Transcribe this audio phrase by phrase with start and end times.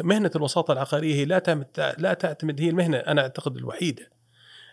[0.00, 1.64] مهنة الوساطة العقارية هي لا
[1.98, 4.10] لا تعتمد هي المهنة أنا أعتقد الوحيدة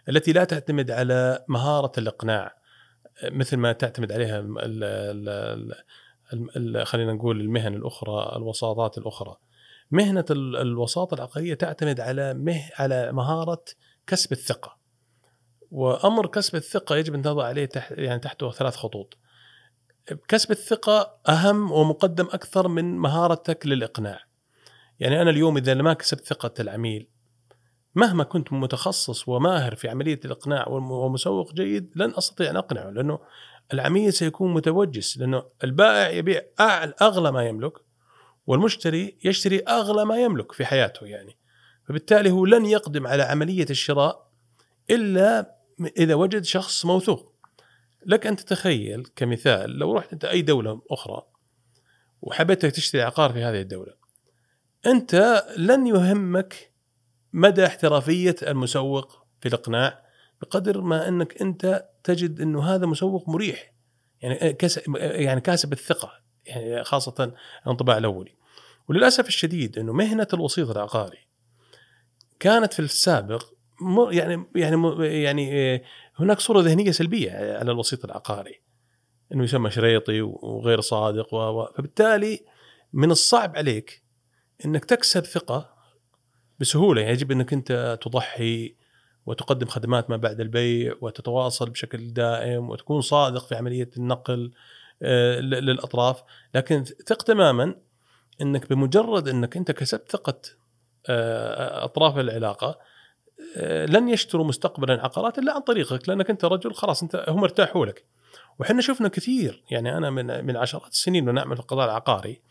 [0.09, 2.55] التي لا تعتمد على مهارة الإقناع.
[3.23, 5.29] مثل ما تعتمد عليها ال ال
[6.33, 9.35] ال ال خلينا نقول المهن الأخرى الوساطات الأخرى.
[9.91, 13.63] مهنة الوساطة العقارية تعتمد على مه على مهارة
[14.07, 14.77] كسب الثقة.
[15.71, 19.17] وأمر كسب الثقة يجب أن تضع عليه تحت يعني تحته ثلاث خطوط.
[20.27, 24.19] كسب الثقة أهم ومقدم أكثر من مهارتك للإقناع.
[25.03, 27.07] يعني أنا اليوم إذا ما كسبت ثقة العميل
[27.95, 33.19] مهما كنت متخصص وماهر في عملية الإقناع ومسوق جيد لن أستطيع أن أقنعه لأنه
[33.73, 36.41] العميل سيكون متوجس لأنه البائع يبيع
[37.01, 37.73] أغلى ما يملك
[38.47, 41.37] والمشتري يشتري أغلى ما يملك في حياته يعني.
[41.87, 44.27] فبالتالي هو لن يقدم على عملية الشراء
[44.89, 45.55] إلا
[45.97, 47.33] إذا وجد شخص موثوق.
[48.05, 51.21] لك أن تتخيل كمثال لو رحت انت أي دولة أخرى
[52.21, 54.02] وحبيت تشتري عقار في هذه الدولة
[54.85, 56.71] أنت لن يهمك
[57.33, 60.03] مدى احترافية المسوق في الإقناع
[60.41, 63.73] بقدر ما أنك أنت تجد إنه هذا مسوق مريح
[64.21, 66.11] يعني كسب يعني كاسب الثقة
[66.45, 67.33] يعني خاصة
[67.65, 68.35] الانطباع الأولي.
[68.89, 71.27] وللأسف الشديد إنه مهنة الوسيط العقاري
[72.39, 73.43] كانت في السابق
[74.11, 75.81] يعني يعني يعني
[76.15, 78.61] هناك صورة ذهنية سلبية على الوسيط العقاري
[79.33, 82.45] إنه يسمى شريطي وغير صادق و فبالتالي
[82.93, 84.02] من الصعب عليك
[84.65, 85.73] إنك تكسب ثقة
[86.59, 87.01] بسهولة.
[87.01, 88.75] يعني يجب إنك أنت تضحي
[89.25, 94.51] وتقدم خدمات ما بعد البيع وتتواصل بشكل دائم وتكون صادق في عملية النقل
[95.01, 96.23] آه، للأطراف.
[96.55, 97.75] لكن ثق تماما
[98.41, 100.41] إنك بمجرد إنك أنت كسبت ثقه
[101.09, 102.79] آه، أطراف العلاقة
[103.57, 107.85] آه، لن يشتروا مستقبلا عقارات إلا عن طريقك لأنك أنت رجل خلاص أنت هم ارتاحوا
[107.85, 108.05] لك.
[108.59, 112.41] وحنا شفنا كثير يعني أنا من من عشرات السنين ونعمل في القطاع العقاري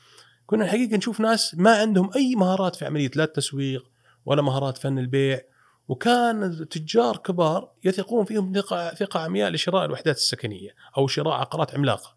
[0.52, 3.90] كنا الحقيقة نشوف ناس ما عندهم أي مهارات في عملية لا التسويق
[4.26, 5.40] ولا مهارات فن البيع
[5.88, 8.52] وكان تجار كبار يثقون فيهم
[8.98, 12.16] ثقة عمياء لشراء الوحدات السكنية أو شراء عقارات عملاقة.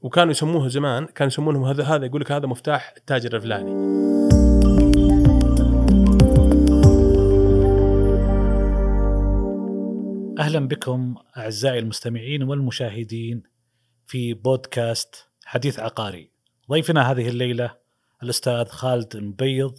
[0.00, 3.70] وكانوا يسموه زمان كانوا يسمونهم هذا هذا يقول لك هذا مفتاح التاجر الفلاني.
[10.38, 13.42] أهلا بكم أعزائي المستمعين والمشاهدين
[14.06, 16.37] في بودكاست حديث عقاري.
[16.70, 17.76] ضيفنا هذه الليلة
[18.22, 19.78] الأستاذ خالد المبيض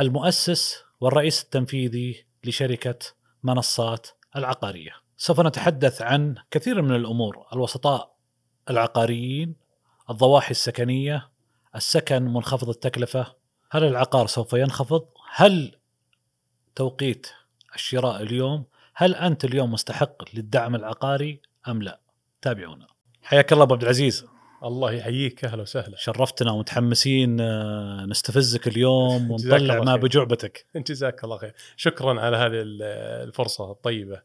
[0.00, 2.98] المؤسس والرئيس التنفيذي لشركة
[3.42, 4.90] منصات العقارية.
[5.16, 8.16] سوف نتحدث عن كثير من الأمور، الوسطاء
[8.70, 9.56] العقاريين،
[10.10, 11.28] الضواحي السكنية،
[11.76, 13.34] السكن منخفض التكلفة،
[13.70, 15.76] هل العقار سوف ينخفض؟ هل
[16.74, 17.26] توقيت
[17.74, 18.64] الشراء اليوم؟
[18.94, 22.00] هل أنت اليوم مستحق للدعم العقاري أم لا؟
[22.42, 22.86] تابعونا.
[23.22, 24.26] حياك الله أبو عبد العزيز.
[24.64, 25.96] الله يحييك أهلا وسهلا.
[25.96, 30.66] شرفتنا ومتحمسين آه، نستفزك اليوم ونطلع ما بجعبتك.
[30.88, 31.54] جزاك الله خير.
[31.76, 32.62] شكرا على هذه
[33.24, 34.22] الفرصة الطيبة.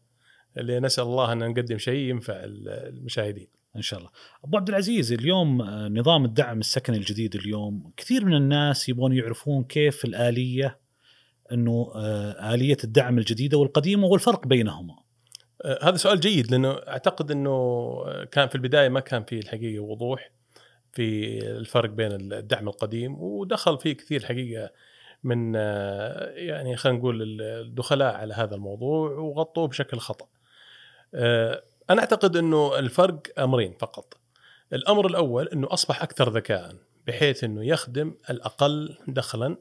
[0.58, 3.48] اللي نسأل الله أن نقدم شيء ينفع المشاهدين.
[3.76, 4.12] إن شاء الله.
[4.44, 9.64] أبو عبد العزيز اليوم آه، نظام الدعم السكني الجديد اليوم كثير من الناس يبغون يعرفون
[9.64, 10.80] كيف الآلية
[11.52, 14.96] إنه آه، آلية الدعم الجديدة والقديمة والفرق بينهما.
[15.82, 20.32] هذا سؤال جيد لأنه أعتقد إنه كان في البداية ما كان في الحقيقة وضوح
[20.94, 24.70] في الفرق بين الدعم القديم ودخل فيه كثير الحقيقة
[25.24, 30.28] من آه، يعني خلينا نقول الدخلاء على هذا الموضوع وغطوه بشكل خطأ.
[31.16, 34.18] آه، أنا أعتقد إنه الفرق أمرين فقط.
[34.74, 36.76] الأمر الأول إنه أصبح أكثر ذكاء
[37.08, 39.58] بحيث إنه يخدم الأقل دخلا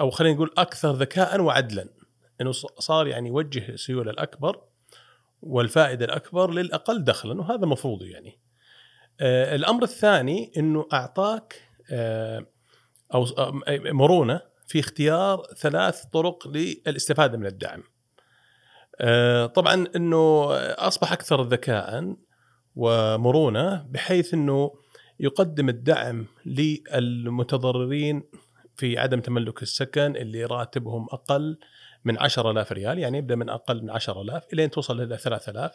[0.00, 1.88] أو خلينا نقول أكثر ذكاء وعدلا
[2.40, 4.60] إنه صار يعني يوجه السيوله الأكبر
[5.42, 8.40] والفائدة الأكبر للأقل دخلا وهذا المفروض يعني.
[9.20, 11.62] آه الأمر الثاني إنه أعطاك
[11.92, 12.46] آه
[13.14, 17.82] أو آه، مرونة في اختيار ثلاث طرق للاستفادة من الدعم.
[19.54, 22.16] طبعا إنه أصبح أكثر ذكاء
[22.76, 24.74] ومرونة بحيث إنه
[25.20, 28.22] يقدم الدعم للمتضررين
[28.76, 31.58] في عدم تملك السكن اللي راتبهم أقل
[32.04, 35.72] من 10000 ريال يعني يبدأ من أقل من 10000 إلين توصل إلى 3000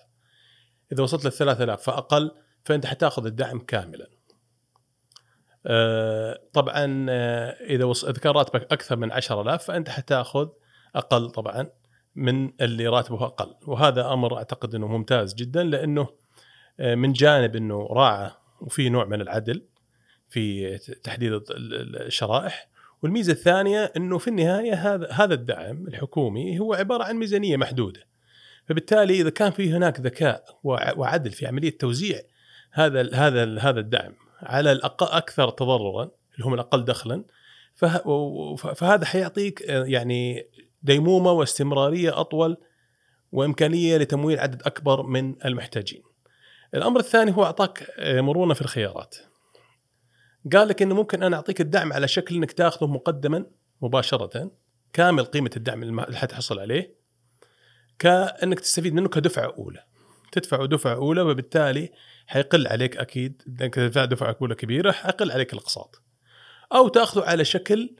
[0.92, 2.32] إذا وصلت لل 3000 فأقل
[2.64, 4.08] فأنت حتأخذ الدعم كاملا.
[5.68, 10.50] آه، طبعا آه، إذا إذا كان راتبك أكثر من 10000 فأنت حتأخذ
[10.96, 11.70] أقل طبعا
[12.16, 13.56] من اللي راتبه أقل.
[13.68, 16.08] وهذا أمر أعتقد إنه ممتاز جدا لأنه
[16.80, 18.32] آه، من جانب إنه راعى
[18.62, 19.66] وفي نوع من العدل
[20.30, 22.68] في تحديد الشرائح.
[23.04, 28.06] والميزة الثانية إنه في النهاية هذا هذا الدعم الحكومي هو عبارة عن ميزانية محدودة.
[28.66, 32.20] فبالتالي إذا كان في هناك ذكاء وعدل في عملية توزيع
[32.72, 37.24] هذا هذا هذا الدعم على الأقل أكثر تضررا اللي هم الأقل دخلا
[38.76, 40.48] فهذا حيعطيك آه، يعني
[40.84, 42.58] ديمومة واستمرارية أطول
[43.32, 46.04] وإمكانية لتمويل عدد أكبر من المحتاجين.
[46.76, 49.16] الأمر الثاني هو أعطاك آه، مرونة في الخيارات.
[50.54, 53.46] قال لك إنه ممكن أنا أعطيك الدعم على شكل إنك تأخذه مقدما
[53.82, 54.52] مباشرة
[54.94, 56.96] كامل قيمة الدعم اللي حتحصل عليه
[58.00, 59.84] كإنك تستفيد منه كدفعة أولى.
[60.32, 61.92] تدفع دفعة أولى وبالتالي
[62.28, 66.02] حيقل عليك أكيد إنك تدفع دفعة أولى كبيرة حيقل عليك الأقساط.
[66.74, 67.96] أو تأخذه على شكل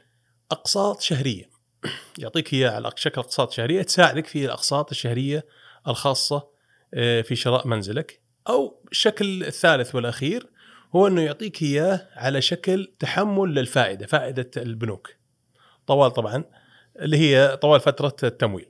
[0.50, 1.50] أقساط شهرية.
[2.18, 5.46] يعطيك إياه على شكل أقساط شهرية تساعدك في الأقساط الشهرية
[5.88, 6.48] الخاصة
[6.94, 10.50] آه، في شراء منزلك أو الشكل الثالث والأخير
[10.94, 15.14] هو إنه يعطيك إياه على شكل تحمل للفائدة فائدة البنوك.
[15.86, 16.44] طوال طبعا
[16.98, 18.66] اللي هي طوال فترة التمويل.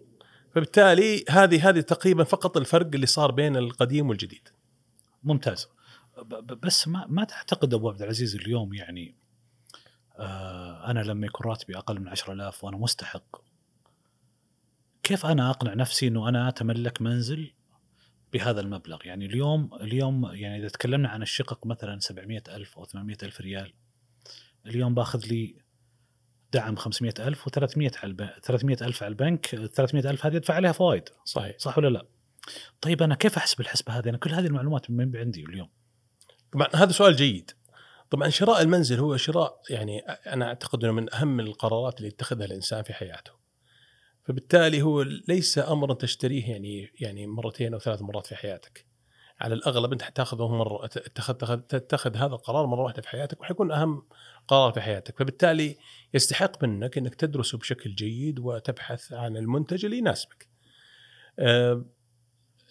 [0.54, 4.48] فبالتالي هذه هذه تقريبا فقط الفرق اللي صار بين القديم والجديد.
[5.24, 5.68] ممتاز.
[6.62, 9.14] بس ما ما تعتقد أبو عبد العزيز اليوم يعني
[10.18, 13.36] آه أنا لما يكون راتبي أقل من 10000 وأنا مستحق
[15.02, 17.52] كيف أنا أقنع نفسي إنه أنا أتملك منزل
[18.36, 18.98] بهذا المبلغ.
[19.04, 23.72] يعني اليوم اليوم يعني إذا تكلمنا عن الشقق مثلا 700000 أو 800000 ريال
[24.66, 25.56] اليوم باخذ لي
[26.52, 28.28] دعم 500000 و300 على الب...
[28.42, 31.08] 300000 على البنك 300000 هذه أدفع عليها فوائد.
[31.24, 31.58] صحيح.
[31.58, 32.06] صح ولا لا؟
[32.80, 35.68] طيب أنا كيف أحسب الحسبة هذه؟ أنا كل هذه المعلومات من عندي اليوم.
[36.52, 37.50] طبعا هذا سؤال جيد.
[38.10, 42.82] طبعا شراء المنزل هو شراء يعني أنا أعتقد إنه من أهم القرارات اللي يتخذها الإنسان
[42.82, 43.32] في حياته.
[44.26, 48.86] فبالتالي هو ليس امرا تشتريه يعني يعني مرتين أو ثلاث مرات في حياتك.
[49.40, 54.02] على الأغلب أنت حتاخذه مرة تتخذ تتخذ, هذا القرار مرة واحدة في حياتك وحيكون أهم
[54.48, 55.18] قرار في حياتك.
[55.18, 55.76] فبالتالي
[56.14, 60.48] يستحق منك إنك تدرسه بشكل جيد وتبحث عن المنتج اللي يناسبك.
[61.38, 61.84] آه،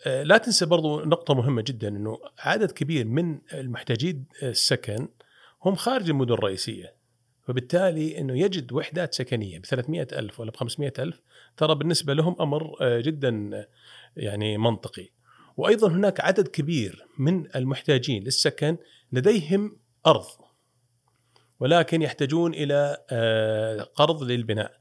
[0.07, 5.07] آه، لا تنسى برضو نقطة مهمة جدا أنه عدد كبير من المحتاجين السكن
[5.63, 6.95] هم خارج المدن الرئيسية.
[7.47, 11.21] فبالتالي أنه يجد وحدات سكنية ب 300 ألف ولا ب 500 ألف
[11.57, 13.67] ترى بالنسبة لهم أمر آه، جدا آه،
[14.17, 15.09] يعني منطقي.
[15.57, 18.77] وأيضا هناك عدد كبير من المحتاجين للسكن
[19.11, 20.25] لديهم أرض
[21.59, 24.71] ولكن يحتاجون إلى آه، قرض للبناء.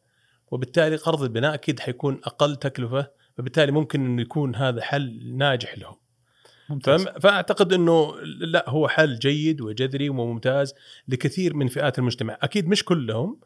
[0.50, 5.97] وبالتالي قرض البناء أكيد حيكون أقل تكلفة فبالتالي ممكن انه يكون هذا حل ناجح لهم.
[6.69, 7.05] ممتاز.
[7.09, 10.75] فأعتقد إنه لا هو حل جيد وجذري وممتاز
[11.09, 12.38] لكثير من فئات المجتمع.
[12.43, 13.41] أكيد مش كلهم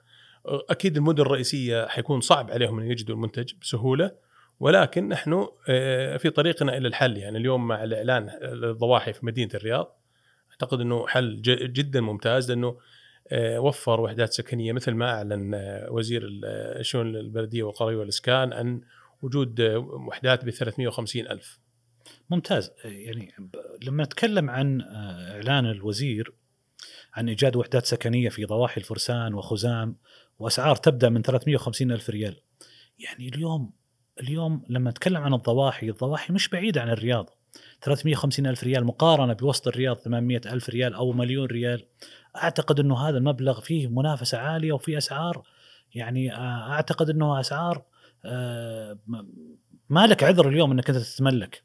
[0.70, 4.12] أكيد المدن الرئيسية حيكون صعب عليهم أن يجدوا المنتج بسهولة
[4.60, 7.16] ولكن نحن آه، في طريقنا إلى الحل.
[7.16, 9.96] يعني اليوم مع الإعلان الضواحي في مدينة الرياض
[10.50, 11.42] أعتقد إنه حل
[11.72, 12.78] جدا ممتاز لأنه
[13.32, 16.44] آه، وفر وحدات سكنية مثل ما أعلن آه، وزير ال-
[16.80, 18.80] الشؤون البلدية والقريه والإسكان عن
[19.22, 19.60] وجود
[20.06, 21.58] وحدات ب 350 ألف.
[22.30, 22.70] ممتاز.
[22.84, 23.32] يعني
[23.82, 24.80] لما نتكلم عن
[25.30, 26.32] إعلان الوزير
[27.18, 29.96] عن إيجاد وحدات سكنية في ضواحي الفرسان وخزام
[30.38, 32.36] وأسعار تبدأ من 350 ألف ريال.
[32.98, 33.72] يعني اليوم
[34.20, 37.30] اليوم لما نتكلم عن الضواحي الضواحي مش بعيده عن الرياض.
[37.82, 41.84] 350 ألف ريال مقارنة بوسط الرياض 800 ألف ريال أو مليون ريال.
[42.36, 45.42] أعتقد إنه هذا المبلغ فيه منافسة عالية وفي أسعار
[45.94, 47.84] يعني آه، أعتقد إنه أسعار
[48.24, 48.98] آه،
[49.88, 51.62] ما لك عذر اليوم إنك أنت تتملك.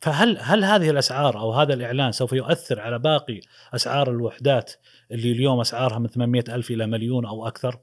[0.00, 3.40] فهل هل هذه الأسعار أو هذا الإعلان سوف يؤثر على باقي
[3.74, 4.72] أسعار الوحدات
[5.10, 7.80] اللي اليوم أسعارها من 800 ألف إلى مليون أو أكثر؟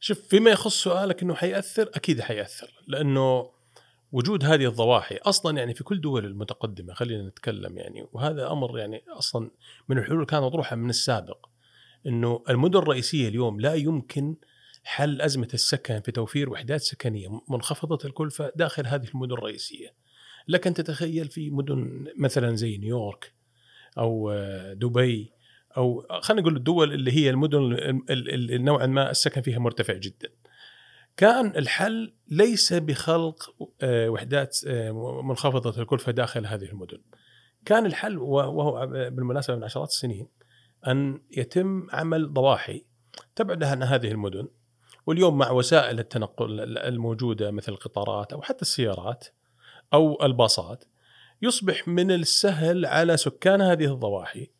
[0.00, 3.50] شوف فيما يخص سؤالك إنه حيأثر أكيد حيأثر لأنه
[4.12, 9.04] وجود هذه الضواحي أصلا يعني في كل دول المتقدمة خلينا نتكلم يعني وهذا أمر يعني
[9.08, 9.50] أصلا
[9.88, 11.46] من الحلول كانت مطروحة من السابق
[12.06, 14.36] إنه المدن الرئيسية اليوم لا يمكن
[14.84, 19.94] حل أزمة السكن في توفير وحدات سكنية منخفضة الكلفة داخل هذه المدن الرئيسية.
[20.48, 23.32] لك أن تتخيل في مدن مثلا زي نيويورك
[23.98, 25.32] أو آه، دبي
[25.76, 27.76] أو خلينا نقول الدول اللي هي المدن
[28.64, 30.28] نوعا ما السكن فيها مرتفع جدا.
[31.16, 36.98] كان الحل ليس بخلق آه، وحدات آه، منخفضة الكلفة داخل هذه المدن.
[37.64, 40.28] كان الحل وهو بالمناسبة من عشرات السنين
[40.86, 42.84] أن يتم عمل ضواحي
[43.36, 44.48] تبعد عن هذه المدن
[45.06, 49.26] واليوم مع وسائل التنقل الموجودة مثل القطارات أو حتى السيارات
[49.94, 50.84] أو الباصات
[51.42, 54.50] يصبح من السهل على سكان هذه الضواحي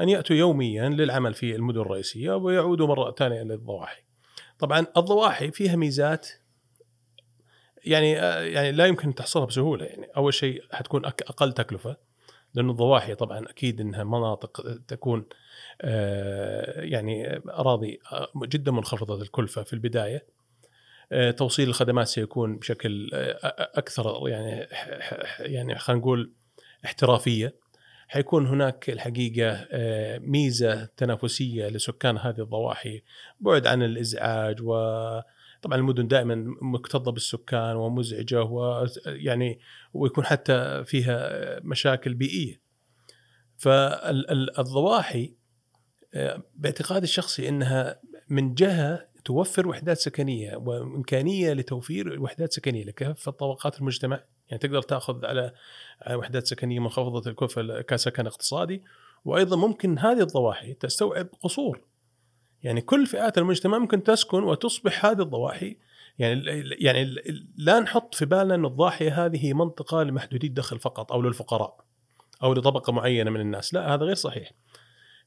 [0.00, 4.02] أن يأتوا يوميا للعمل في المدن الرئيسية ويعودوا مرة ثانية إلى الضواحي.
[4.58, 6.28] طبعا الضواحي فيها ميزات
[7.84, 11.96] يعني يعني لا يمكن تحصلها بسهولة يعني أول شيء حتكون أقل تكلفة
[12.54, 15.24] لأنه الضواحي طبعا أكيد إنها مناطق تكون
[15.80, 20.26] آه، يعني اراضي آه، جدا منخفضة الكلفة في البداية
[21.36, 24.66] توصيل الخدمات سيكون بشكل آه، أكثر يعني
[25.38, 26.32] يعني خلينا نقول
[26.84, 27.54] احترافية
[28.08, 33.02] حيكون هناك الحقيقة آه، ميزة تنافسية لسكان هذه الضواحي
[33.40, 34.74] بعد عن الإزعاج و
[35.62, 39.60] طبعا المدن دائما مكتظة بالسكان ومزعجة ويعني
[39.94, 41.30] ويكون حتى فيها
[41.62, 42.60] مشاكل بيئية.
[43.56, 45.34] فالضواحي
[46.14, 53.80] آه، باعتقادي الشخصي إنها من جهة توفر وحدات سكنية وإمكانية لتوفير وحدات سكنية لكافه طبقات
[53.80, 54.20] المجتمع.
[54.48, 55.52] يعني تقدر تأخذ على
[56.10, 58.82] وحدات سكنية منخفضة الكلفه كسكن اقتصادي.
[59.24, 61.80] وأيضا ممكن هذه الضواحي تستوعب قصور.
[62.62, 65.76] يعني كل فئات المجتمع ممكن تسكن وتصبح هذه الضواحي.
[66.18, 66.42] يعني
[66.78, 67.14] يعني
[67.56, 71.84] لا نحط في بالنا أن الضاحية هذه هي منطقة لمحدودي الدخل فقط أو للفقراء
[72.42, 74.52] أو لطبقة معينة من الناس، لا هذا غير صحيح.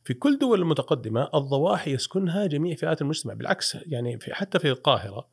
[0.07, 5.27] في كل دول المتقدمة الضواحي يسكنها جميع فئات المجتمع، بالعكس يعني في حتى في القاهرة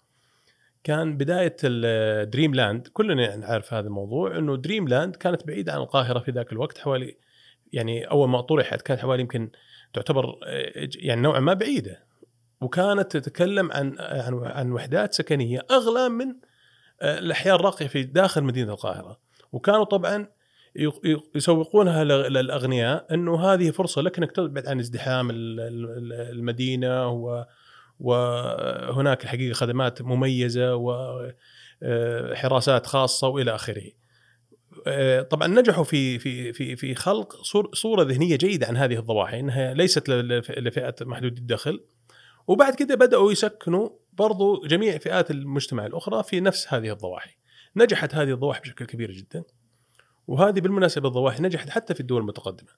[0.85, 6.19] كان بداية الدريم لاند كلنا نعرف هذا الموضوع إنه دريم لاند كانت بعيدة عن القاهرة
[6.19, 7.17] في ذاك الوقت حوالي
[7.73, 9.51] يعني أول ما طرحت كانت حوالي يمكن
[9.93, 10.39] تعتبر
[10.97, 12.05] يعني نوعا ما بعيدة
[12.61, 16.35] وكانت تتكلم عن عن عن وحدات سكنية أغلى من
[17.03, 19.19] الأحياء الراقية في داخل مدينة القاهرة.
[19.53, 20.27] وكانوا طبعا
[21.35, 27.09] يسوقونها للأغنياء إنه هذه فرصة لك إنك تبعد عن ازدحام المدينة
[28.01, 30.77] وهناك الحقيقة خدمات مميزة
[31.83, 33.91] وحراسات خاصة وإلى آخره.
[35.31, 37.43] طبعا نجحوا في في في في خلق
[37.75, 41.85] صورة ذهنية جيدة عن هذه الضواحي إنها ليست لفئة محدود الدخل
[42.47, 47.37] وبعد كده بدأوا يسكنوا برضو جميع فئات المجتمع الأخرى في نفس هذه الضواحي.
[47.77, 49.45] نجحت هذه الضواحي بشكل كبير جدا.
[50.27, 52.71] وهذه بالمناسبه الضواحي نجحت حتى في الدول المتقدمه.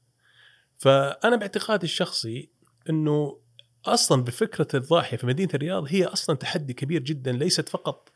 [0.76, 2.50] فانا باعتقادي الشخصي
[2.90, 3.40] انه
[3.84, 8.08] أصلا بفكره الضاحيه في مدينه الرياض هي أصلا تحدي كبير جدا ليست فقط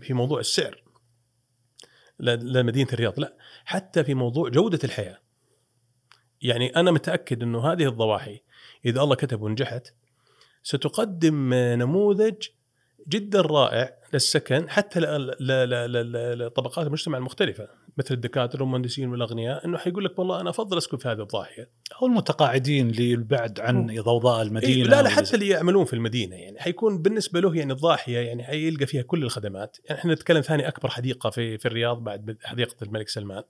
[0.00, 0.82] في موضوع السعر
[2.20, 5.18] لمدينه الرياض لا حتى في موضوع جوده الحياة.
[6.42, 8.40] يعني أنا متاكد انه هذه الضواحي
[8.84, 9.94] اذا الله كتب ونجحت
[10.62, 12.48] ستقدم نموذج
[13.08, 15.00] جدا رائع للسكن حتى
[16.34, 21.08] لطبقات المجتمع المختلفه مثل الدكاترة والمهندسين والأغنياء إنه حيقول لك والله أنا أفضل أسكن في
[21.08, 21.68] هذه الضاحية.
[22.02, 26.36] أو المتقاعدين اللي بعد عن ضوضاء المدينة إيه لا لا حتى اللي يعملون في المدينة
[26.36, 29.76] يعني حيكون بالنسبة له يعني الضاحية يعني حيلقى فيها كل الخدمات.
[29.84, 33.42] يعني إحنا نتكلم ثاني أكبر حديقة في في الرياض بعد حديقة الملك سلمان.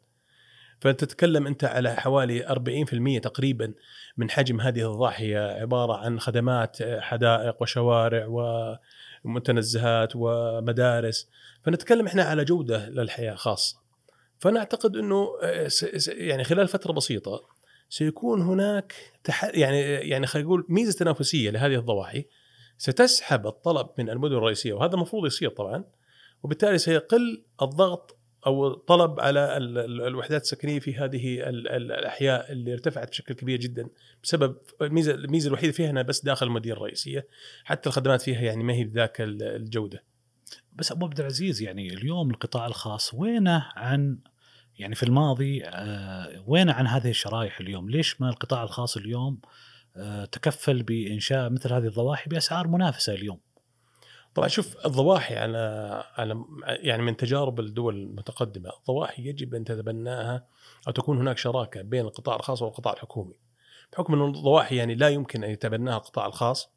[0.80, 3.72] فتتكلم أنت على حوالي 40% تقريبا
[4.16, 8.26] من حجم هذه الضاحية عبارة عن خدمات حدائق وشوارع
[9.24, 11.28] ومتنزهات ومدارس.
[11.62, 13.84] فنتكلم إحنا على جودة للحياة خاصة.
[14.44, 15.68] فأنا أعتقد إنه آه،
[16.08, 17.48] يعني خلال فترة بسيطة
[17.88, 19.44] سيكون هناك تح...
[19.44, 22.24] يعني يعني خلينا نقول ميزة تنافسية لهذه الضواحي
[22.78, 25.84] ستسحب الطلب من المدن الرئيسية وهذا المفروض يصير طبعا
[26.42, 33.60] وبالتالي سيقل الضغط أو الطلب على الوحدات السكنية في هذه الأحياء اللي ارتفعت بشكل كبير
[33.60, 33.88] جدا
[34.22, 37.26] بسبب الميزه الميزة الوحيدة فيها إنها بس داخل المدينة الرئيسية
[37.64, 40.04] حتى الخدمات فيها يعني ما هي بذاك الجودة.
[40.72, 44.18] بس أبو عبد العزيز يعني اليوم القطاع الخاص وينه عن
[44.78, 49.40] يعني في الماضي آه وين عن هذه الشرائح اليوم؟ ليش ما القطاع الخاص اليوم
[49.97, 53.40] آه تكفل بإنشاء مثل هذه الضواحي بأسعار منافسة اليوم؟
[54.35, 55.59] طبعا شوف الضواحي على
[56.16, 60.47] على يعني من تجارب الدول المتقدمة، الضواحي يجب أن تتبناها
[60.87, 63.35] أو تكون هناك شراكة بين القطاع الخاص والقطاع الحكومي.
[63.93, 66.71] بحكم أن الضواحي يعني لا يمكن أن يتبناها القطاع الخاص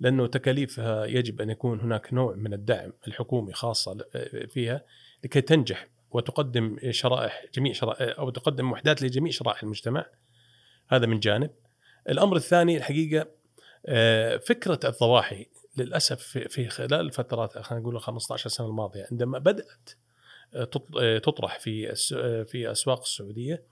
[0.00, 3.98] لأنه تكاليفها يجب أن يكون هناك نوع من الدعم الحكومي خاصة
[4.48, 4.84] فيها
[5.24, 10.06] لكي تنجح وتقدم شرائح جميع شرائح أو تقدم وحدات لجميع شرائح المجتمع.
[10.88, 11.50] هذا من جانب.
[12.08, 13.26] الأمر الثاني الحقيقة
[13.86, 15.46] آه، فكرة الضواحي
[15.76, 19.90] للأسف في خلال الفترات خلينا نقول 15 سنة الماضية عندما بدأت
[20.54, 20.68] آه،
[21.00, 21.94] آه، تطرح في
[22.44, 23.62] في أسواق السعودية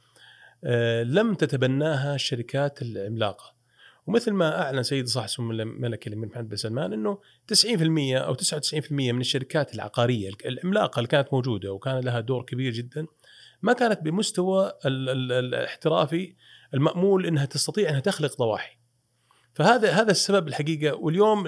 [1.02, 3.55] لم تتبناها الشركات العملاقة.
[4.06, 7.18] ومثل ما أعلن سيد صاحب السمو الملكي الامير محمد بن سلمان إنه
[7.54, 7.66] 90%
[8.16, 13.06] أو 99% من الشركات العقارية العملاقة اللي كانت موجودة وكان لها دور كبير جدا
[13.62, 16.34] ما كانت بمستوى الاحترافي
[16.74, 18.78] المأمول إنها تستطيع إنها تخلق ضواحي.
[19.54, 21.44] فهذا هذا السبب الحقيقة واليوم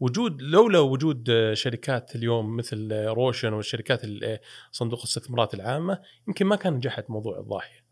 [0.00, 4.02] وجود لولا وجود شركات اليوم مثل روشن والشركات
[4.72, 5.98] صندوق الاستثمارات العامة
[6.28, 7.83] يمكن ما كان نجحت موضوع الضاحية.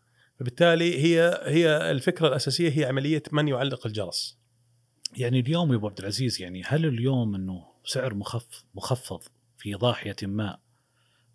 [0.43, 4.39] فبالتالي هي هي الفكرة الأساسية هي عملية من يعلق الجرس.
[5.17, 9.21] يعني اليوم يا أبو عبد العزيز يعني هل اليوم إنه سعر مخفض مخفض
[9.59, 10.59] في ضاحية ما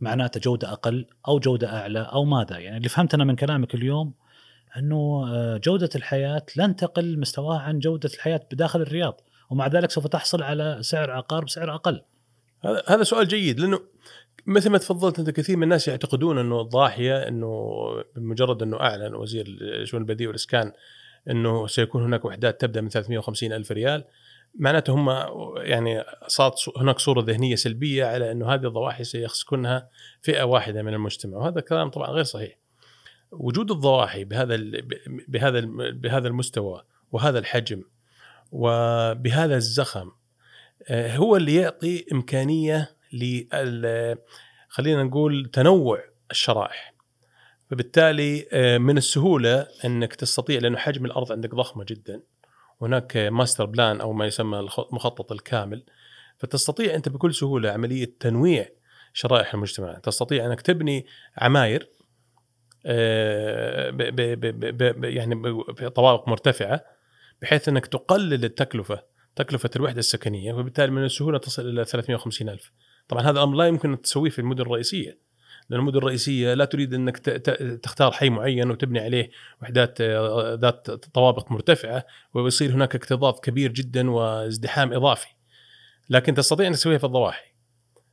[0.02, 4.14] معناته جودة أقل أو جودة أعلى أو ماذا؟ يعني اللي فهمت أنا من كلامك اليوم
[4.78, 10.08] إنه آه، جودة الحياة لن تقل مستواها عن جودة الحياة بداخل الرياض ومع ذلك سوف
[10.08, 12.02] تحصل على سعر عقار بسعر أقل.
[12.66, 13.80] هذا هذا سؤال جيد لأنه
[14.48, 17.72] مثل ما تفضلت أنت كثير من الناس يعتقدون إنه الضاحية إنه
[18.16, 20.72] بمجرد إنه أعلن وزير الشؤون البلديه والإسكان
[21.30, 24.04] إنه سيكون هناك وحدات تبدأ من 350 ألف ريال
[24.56, 25.10] معناته هم
[25.58, 29.90] يعني صارت هناك صورة ذهنية سلبية على إنه هذه الضواحي سيسكنها
[30.22, 32.58] فئة واحدة من المجتمع وهذا كلام طبعا غير صحيح.
[33.32, 34.58] وجود الضواحي بهذا
[35.28, 35.62] بهذا
[35.92, 37.84] بهذا المستوى وهذا الحجم
[38.52, 40.12] وبهذا الزخم
[40.90, 44.16] آه، هو اللي يعطي إمكانية ل
[44.70, 46.94] خلينا نقول تنوع الشرائح.
[47.70, 52.22] فبالتالي آه، من السهولة إنك تستطيع لأنه حجم الأرض عندك ضخمة جدا
[52.82, 55.84] هناك master plan أو ما يسمى المخطط الكامل
[56.38, 58.70] فتستطيع أنت بكل سهولة عملية تنويع
[59.14, 59.94] شرائح المجتمع.
[59.94, 61.06] تستطيع أنك تبني
[61.38, 61.90] عماير
[62.86, 64.40] آه، ب ب
[64.78, 65.36] ب يعني
[65.82, 66.86] بطوابق مرتفعة
[67.42, 69.04] بحيث إنك تقلل التكلفة
[69.36, 72.72] تكلفة الوحدة السكنية وبالتالي من السهولة تصل إلى 350 ألف.
[73.08, 75.28] طبعا هذا الامر لا يمكن أن تسويه في المدن الرئيسية
[75.70, 77.18] لأن المدن الرئيسية لا تريد أنك
[77.84, 79.30] تختار حي معين وتبني عليه
[79.62, 85.28] وحدات آه، ذات طوابق مرتفعة ويصير هناك اكتظاظ كبير جدا وازدحام إضافي.
[86.10, 87.52] لكن تستطيع أن تسويها في الضواحي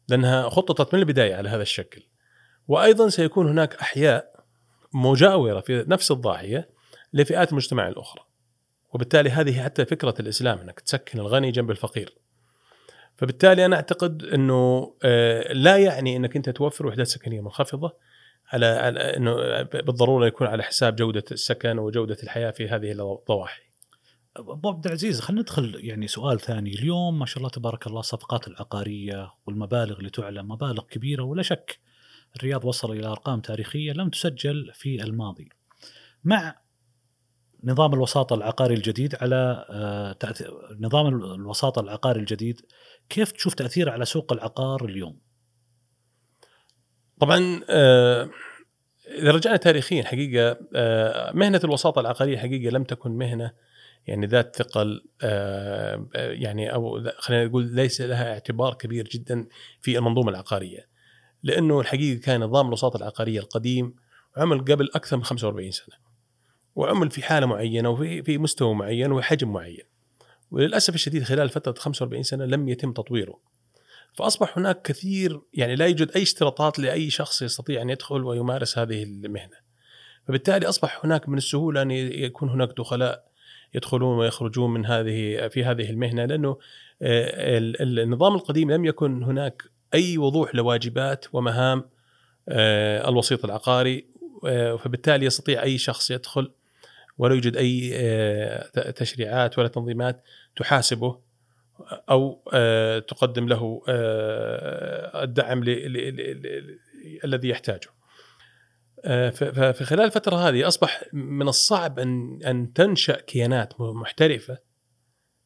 [0.09, 2.03] لأنها خططت من البداية على هذا الشكل.
[2.69, 4.45] وأيضا سيكون هناك أحياء
[4.95, 6.69] مجاورة في نفس الضاحية
[7.13, 8.23] لفئات المجتمع الأخرى.
[8.93, 12.15] وبالتالي هذه حتى فكرة الإسلام أنك تسكن الغني جنب الفقير.
[13.17, 17.97] فبالتالي أنا أعتقد إنه آه، لا يعني إنك أنت توفر وحدات سكنية منخفضة
[18.53, 18.67] على
[19.17, 23.63] إنه بالضرورة يكون على حساب جودة السكن وجودة الحياة في هذه الضواحي.
[24.37, 28.49] أبو عبد العزيز خلينا ندخل يعني سؤال ثاني، اليوم ما شاء الله تبارك الله الصفقات
[28.49, 31.79] العقارية والمبالغ اللي تعلن مبالغ كبيرة ولا شك
[32.37, 35.49] الرياض وصل إلى أرقام تاريخية لم تسجل في الماضي.
[36.25, 36.57] مع
[37.65, 40.17] نظام الوساطة العقاري الجديد على آه،
[40.81, 42.61] نظام الوساطة العقاري الجديد
[43.09, 45.19] كيف تشوف تاثيره على سوق العقار اليوم؟
[47.21, 48.31] طبعا آه،
[49.19, 53.53] إذا رجعنا تاريخيا حقيقة آه، مهنة الوساطة العقارية حقيقة لم تكن مهنة
[54.07, 55.05] يعني ذات ثقل
[56.15, 59.47] يعني أو خلينا نقول ليس لها اعتبار كبير جدا
[59.81, 60.89] في المنظومة العقارية.
[61.43, 63.95] لأنه الحقيقة كان نظام الوساطة العقارية القديم
[64.37, 65.97] عمل قبل أكثر من 45 سنة.
[66.75, 69.94] وعمل في حالة معينة وفي في مستوى معين وحجم معين.
[70.55, 73.39] وللأسف الشديد خلال فترة 45 سنة لم يتم تطويره.
[74.15, 79.03] فأصبح هناك كثير يعني لا يوجد أي اشتراطات لأي شخص يستطيع أن يدخل ويمارس هذه
[79.03, 79.57] المهنة.
[80.29, 83.25] فبالتالي أصبح هناك من السهولة أن يكون هناك دخلاء
[83.75, 86.57] يدخلون ويخرجون من هذه في هذه المهنة لأنه
[87.03, 89.63] آه، النظام القديم لم يكن هناك
[89.95, 91.85] أي وضوح لواجبات ومهام
[92.49, 94.07] آه، الوسيط العقاري
[94.47, 96.51] آه، فبالتالي يستطيع أي شخص يدخل
[97.19, 100.25] ولا يوجد أي آه، تشريعات ولا تنظيمات
[100.57, 101.19] تحاسبه
[102.11, 102.43] أو
[103.09, 103.83] تقدم له
[105.23, 105.63] الدعم
[107.25, 107.89] الذي يحتاجه.
[109.31, 114.59] ففي خلال الفترة هذه أصبح من الصعب أن أن تنشأ كيانات محترفة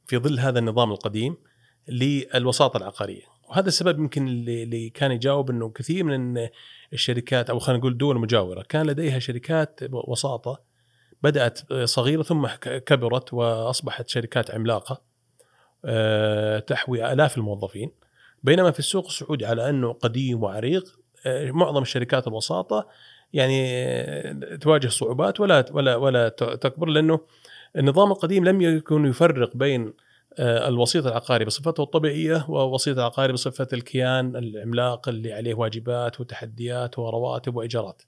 [0.07, 1.37] في ظل هذا النظام القديم
[1.89, 6.49] للوساطة العقارية وهذا السبب يمكن اللي كان يجاوب إنه كثير من
[6.93, 10.68] الشركات أو خلينا نقول دول مجاورة كان لديها شركات وساطة
[11.23, 15.03] بدأت صغيرة ثم كبرت وأصبحت شركات عملاقة
[15.85, 17.91] آه، تحوي آلاف الموظفين
[18.43, 22.89] بينما في السوق السعودي على أنه قديم وعريق آه، معظم الشركات الوساطة
[23.33, 27.21] يعني تواجه صعوبات ولا ولا ولا تكبر لأنه
[27.77, 29.93] النظام القديم لم يكن يفرق بين
[30.39, 37.57] آه، الوسيط العقاري بصفته الطبيعية ووسيط العقاري بصفة الكيان العملاق اللي عليه واجبات وتحديات ورواتب
[37.57, 38.03] وإيجارات.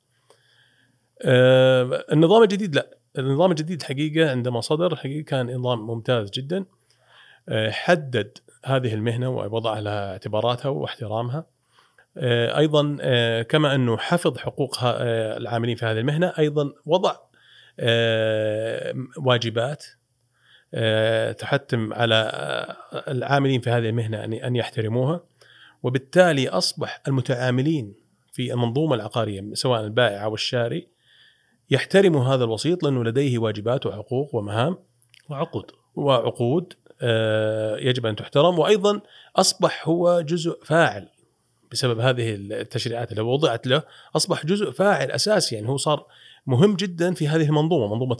[1.22, 6.64] آه، النظام الجديد لا، النظام الجديد حقيقة عندما صدر حقيقة كان نظام ممتاز جدا
[7.48, 11.46] آه، حدد هذه المهنة ووضع لها اعتباراتها واحترامها.
[12.56, 12.96] أيضا
[13.42, 17.16] كما أنه حفظ حقوق العاملين في هذه المهنة أيضا وضع
[19.16, 19.84] واجبات
[20.74, 25.24] آه، تحتم على آه، العاملين في هذه المهنة أن يحترموها
[25.82, 27.94] وبالتالي أصبح المتعاملين
[28.32, 30.88] في المنظومة العقارية سواء البائع أو الشاري
[31.70, 34.78] يحترموا هذا الوسيط لأنه لديه واجبات وحقوق ومهام
[35.28, 35.70] وعقود.
[35.94, 38.58] وعقود آه، يجب أن تحترم.
[38.58, 39.00] وأيضا
[39.36, 41.08] أصبح هو جزء فاعل
[41.72, 43.82] بسبب هذه التشريعات اللي وضعت له.
[44.16, 46.06] أصبح جزء فاعل أساسي يعني هو صار
[46.46, 48.16] مهم جدا في هذه المنظومة منظومة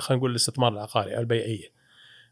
[0.00, 1.68] خلينا نقول الاستثمار العقاري أو البيعية.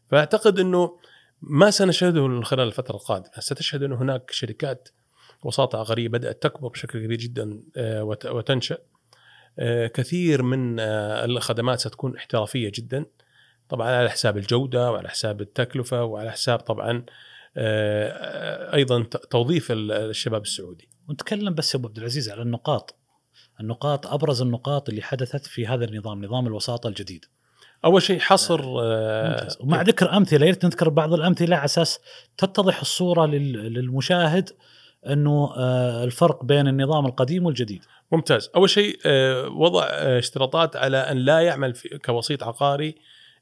[0.09, 0.97] فأعتقد أنه
[1.41, 3.31] ما سنشهده خلال الفترة القادمة.
[3.39, 4.89] ستشهد انه هناك شركات
[5.43, 8.77] وساطه عقاريه بدأت تكبر بشكل كبير جدا آه، وتنشأ.
[9.93, 13.05] كثير من آه، الخدمات ستكون احترافية جدا
[13.69, 17.05] طبعا على حساب الجودة وعلى حساب التكلفة وعلى حساب طبعا
[17.57, 20.89] آه، أيضا توظيف ال- الشباب السعودي.
[21.09, 22.95] ونتكلم بس يا أبو عبد العزيز على النقاط.
[23.59, 27.25] النقاط أبرز النقاط اللي حدثت في هذا النظام نظام الوساطة الجديد.
[27.85, 29.57] أول شيء حصر آه، ممتاز.
[29.59, 31.99] ومع ذكر أمثلة يا ريت نذكر بعض الأمثلة على أساس
[32.37, 34.49] تتضح الصورة لل- للمشاهد.
[35.07, 37.85] إنه آه، الفرق بين النظام القديم والجديد.
[38.11, 38.49] ممتاز.
[38.55, 41.73] أول شيء آه، وضع آه، اشتراطات على أن لا يعمل
[42.05, 42.95] كوسيط عقاري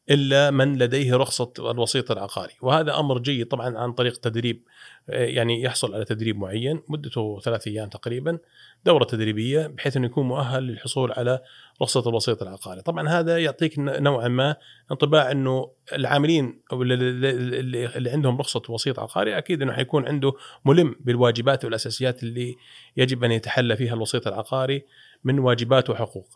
[0.10, 2.54] إلا من لديه رخصة الوسيط العقاري.
[2.62, 4.64] وهذا أمر جيد طبعا عن طريق تدريب
[5.10, 8.40] يعني يحصل على تدريب معين مدته ثلاث أيام تقريبا
[8.86, 11.40] دورة تدريبية بحيث أنه يكون مؤهل للحصول على
[11.82, 14.56] رخصة الوسيط العقاري طبعا هذا يعطيك نوعا ما
[14.92, 20.34] انطباع أنه العاملين أو اللي عندهم رخصة وسيط عقاري أكيد أنه حيكون عنده
[20.66, 22.56] ملم بالواجبات والأساسيات اللي
[22.98, 24.86] يجب أن يتحلى فيها الوسيط العقاري
[25.24, 26.28] من واجبات وحقوق.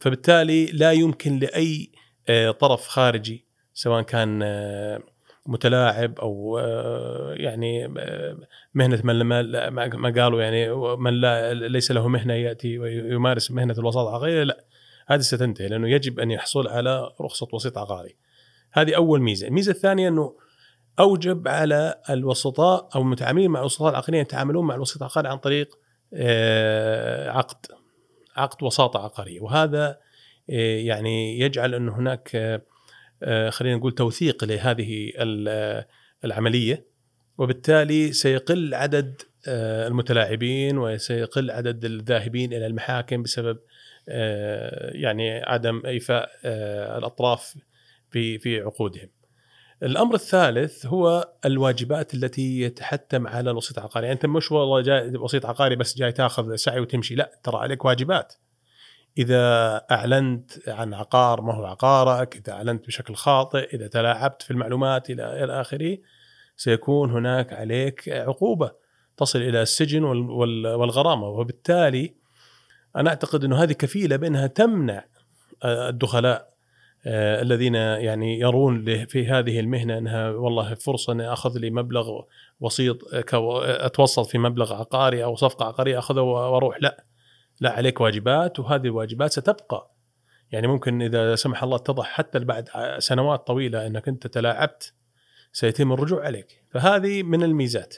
[0.00, 1.90] فبالتالي لا يمكن لأي
[2.28, 5.02] آه، طرف خارجي سواء كان آه،
[5.48, 8.36] متلاعب أو آه، يعني آه،
[8.74, 9.42] مهنة من ما
[9.86, 14.64] ما قالوا يعني من لا ليس له مهنة يأتي ويمارس مهنة الوساطة العقاريه لا.
[15.06, 18.16] هذه ستنتهي لأنه يجب أن يحصل على رخصة وسيط عقاري.
[18.72, 20.36] هذه أول ميزة، الميزة الثانية أنه
[21.00, 25.78] أوجب على الوسطاء أو المتعاملين مع الوسطاء العقاريين يتعاملون مع الوسيط العقاري عن طريق
[26.14, 27.66] آه، عقد
[28.36, 29.40] عقد وساطة عقارية.
[29.40, 29.98] وهذا
[30.48, 32.30] يعني يجعل انه هناك
[33.50, 35.12] خلينا نقول توثيق لهذه
[35.48, 35.86] آه،
[36.24, 36.86] العملية
[37.38, 43.58] وبالتالي سيقل عدد آه، المتلاعبين وسيقل عدد الذاهبين إلى المحاكم بسبب
[44.08, 47.56] آه، يعني عدم إيفاء آه، الأطراف
[48.10, 49.08] في في عقودهم.
[49.82, 55.46] الأمر الثالث هو الواجبات التي يتحتم على الوسيط العقاري، يعني أنت مش والله جاي وسيط
[55.46, 58.34] عقاري بس جاي تاخذ سعي وتمشي، لا ترى عليك واجبات.
[59.18, 65.10] إذا أعلنت عن عقار ما هو عقارك، إذا أعلنت بشكل خاطئ، إذا تلاعبت في المعلومات
[65.10, 65.98] إلى إلى آخره
[66.56, 68.70] سيكون هناك عليك عقوبة
[69.16, 72.14] تصل إلى السجن وال- وال- والغرامة، وبالتالي
[72.96, 75.04] أنا أعتقد إنه هذه كفيلة بأنها تمنع
[75.64, 76.56] آه، الدخلاء
[77.06, 82.20] آه، الذين يعني يرون في هذه المهنة أنها والله فرصة اني اخذ لي مبلغ
[82.60, 86.76] وسيط آه، أتوسط في مبلغ عقاري أو صفقة عقارية أخذه وأروح.
[86.80, 87.04] لا.
[87.60, 89.92] لا عليك واجبات وهذه الواجبات ستبقى.
[90.52, 94.94] يعني ممكن إذا سمح الله اتضح حتى بعد سنوات طويلة إنك أنت تلاعبت
[95.52, 96.64] سيتم الرجوع عليك.
[96.70, 97.96] فهذه من الميزات.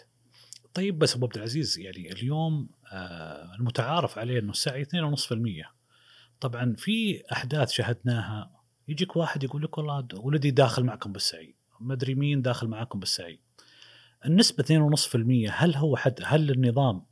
[0.75, 5.73] طيب بس أبو عبد العزيز يعني اليوم آه، المتعارف عليه إنه السعي 2.5%
[6.41, 8.51] طبعا في أحداث شاهدناها.
[8.89, 11.55] يجيك واحد يقول لك والله ولدي داخل معكم بالسعي.
[11.81, 13.41] ما أدري مين داخل معكم بالسعي.
[14.27, 17.05] النسبة 2.5% هل هو حد هل النظام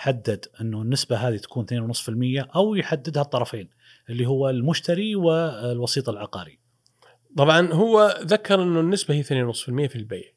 [0.00, 3.68] حدد إنه النسبة هذه تكون 2.5% أو يحددها الطرفين
[4.10, 6.58] اللي هو المشتري والوسيط العقاري.
[7.36, 9.26] طبعا هو ذكر إنه النسبة هي 2.5%
[9.64, 10.32] في البيع.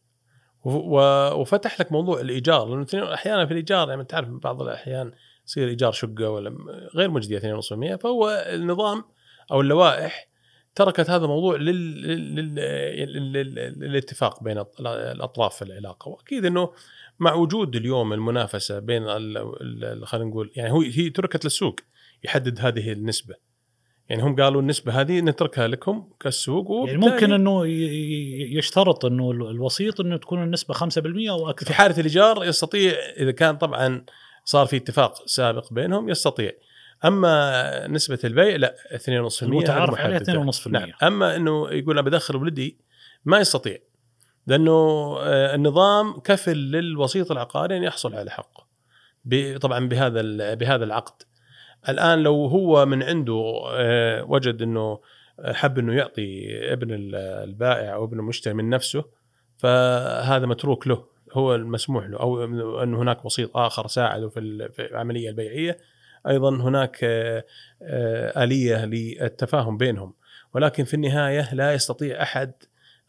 [0.66, 5.12] وفتح لك موضوع الإيجار لأنه أحيانا في الإيجار يعني تعرف بعض الأحيان
[5.48, 6.58] يصير إيجار شقة ولا
[6.96, 9.04] غير مجدية 2.5% فهو النظام
[9.52, 10.30] أو اللوائح
[10.76, 12.02] تركت هذا الموضوع لل...
[12.02, 12.36] لل...
[12.36, 13.34] لل...
[13.34, 13.80] لل...
[13.80, 16.10] للاتفاق بين الأطراف في العلاقة.
[16.10, 16.72] وأكيد إنه
[17.24, 19.08] مع وجود اليوم المنافسة بين.
[20.06, 21.80] خلينا نقول يعني هو هي تركت للسوق
[22.24, 23.36] يحدد هذه النسبة.
[24.10, 27.68] يعني هم قالوا النسبة هذه نتركها لكم كالسوق يعني ممكن إنه
[28.58, 31.66] يشترط إنه ال- الوسيط إنه تكون النسبة 5% أو أكثر.
[31.66, 34.06] في حالة الإيجار يستطيع إذا كان طبعا
[34.46, 36.52] صار في اتفاق سابق بينهم يستطيع.
[37.06, 40.52] أما نسبة البيع لا 2.5% المتعارف هذه عليها محددة.
[40.52, 40.90] 2.5% نعم.
[41.04, 42.78] أما إنه يقول أنا بدخل ولدي
[43.26, 43.78] ما يستطيع.
[44.48, 44.72] لأنه
[45.20, 48.66] آه، النظام كفل للوسيط العقاري أن يحصل على حقه
[49.62, 51.22] طبعا بهذا بهذا العقد.
[51.90, 55.00] الآن لو هو من عنده آه، وجد إنه
[55.46, 59.04] حب إنه يعطي ابن ال- البائع أو ابن المشتري من نفسه
[59.58, 62.20] فهذا متروك له هو المسموح له.
[62.20, 62.44] أو
[62.84, 65.78] انه هناك وسيط آخر ساعده في ال- في العملية البيعية
[66.28, 67.44] أيضا هناك آه،
[68.44, 70.14] آلية للتفاهم بينهم.
[70.54, 72.52] ولكن في النهاية لا يستطيع أحد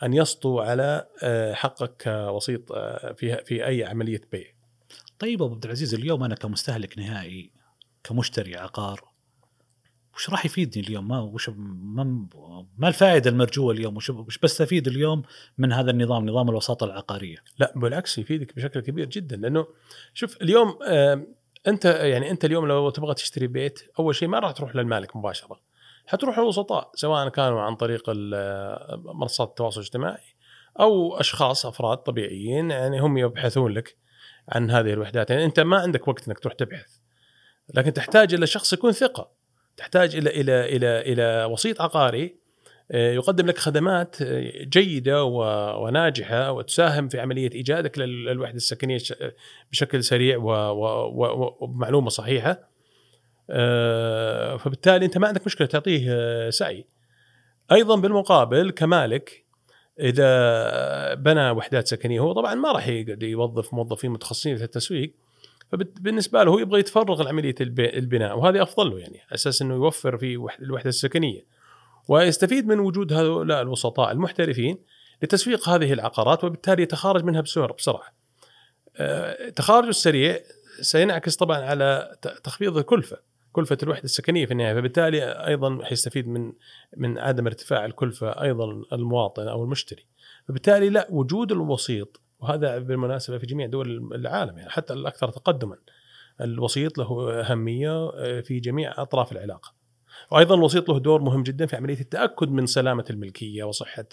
[0.04, 4.46] أن يسطو على آه، حقك كوسيط آه، في في أي عملية بيع.
[5.18, 7.50] طيب أبو عبد العزيز اليوم أنا كمستهلك نهائي
[8.04, 9.14] كمشتري عقار
[10.14, 12.26] وش راح يفيدني اليوم؟ ما وش ما,
[12.78, 15.22] ما الفائدة المرجوة اليوم؟ وش, وش بستفيد اليوم
[15.58, 19.66] من هذا النظام نظام الوساطة العقارية؟ لا بالعكس يفيدك بشكل كبير جدا لأنه
[20.14, 21.26] شوف اليوم آه،
[21.66, 25.60] أنت يعني أنت اليوم لو تبغى تشتري بيت أول شيء ما راح تروح للمالك مباشرة.
[26.06, 28.10] حتروح للوسطاء سواء كانوا عن طريق
[29.14, 30.22] منصات التواصل الاجتماعي
[30.80, 33.96] أو أشخاص أفراد طبيعيين يعني هم يبحثون لك
[34.48, 35.30] عن هذه الوحدات.
[35.30, 36.96] يعني أنت ما عندك وقت إنك تروح تبحث
[37.74, 39.30] لكن تحتاج إلى شخص يكون ثقة
[39.76, 42.36] تحتاج إلى إلى إلى إلى وسيط عقاري
[42.90, 48.98] آه، يقدم لك خدمات آه، جيدة وناجحة وتساهم في عملية إيجادك لل- للوحدة السكنية
[49.72, 52.73] بشكل سريع و- و- و- وبمعلومه صحيحة.
[54.59, 56.87] فبالتالي أنت ما عندك مشكلة تعطيه آه، سعي.
[57.72, 59.44] أيضا بالمقابل كمالك
[60.00, 65.14] إذا بنى وحدات سكنية هو طبعا ما راح يقعد يوظف موظفين متخصصين في التسويق
[65.72, 69.74] فبالنسبه له هو يبغى يتفرغ لعملية الب- البناء وهذه أفضل له يعني على أساس إنه
[69.74, 71.46] يوفر في وحد- الوحدة السكنية.
[72.09, 74.78] ويستفيد من وجود هؤلاء الوسطاء المحترفين
[75.22, 78.14] لتسويق هذه العقارات وبالتالي يتخارج منها بسرعة.
[78.96, 80.40] آه، تخارجه السريع
[80.80, 83.16] سينعكس طبعا على تخفيض الكلفة،
[83.54, 86.52] كلفة الوحدة السكنية في النهاية، فبالتالي أيضا حيستفيد من
[86.96, 90.06] من عدم ارتفاع الكلفة أيضا المواطن أو المشتري.
[90.48, 95.76] فبالتالي لا وجود الوسيط وهذا بالمناسبة في جميع دول العالم يعني حتى الأكثر تقدما
[96.40, 99.74] الوسيط له أهمية آه، في جميع أطراف العلاقة.
[100.30, 104.06] وأيضا الوسيط له دور مهم جدا في عملية التأكد من سلامة الملكية وصحة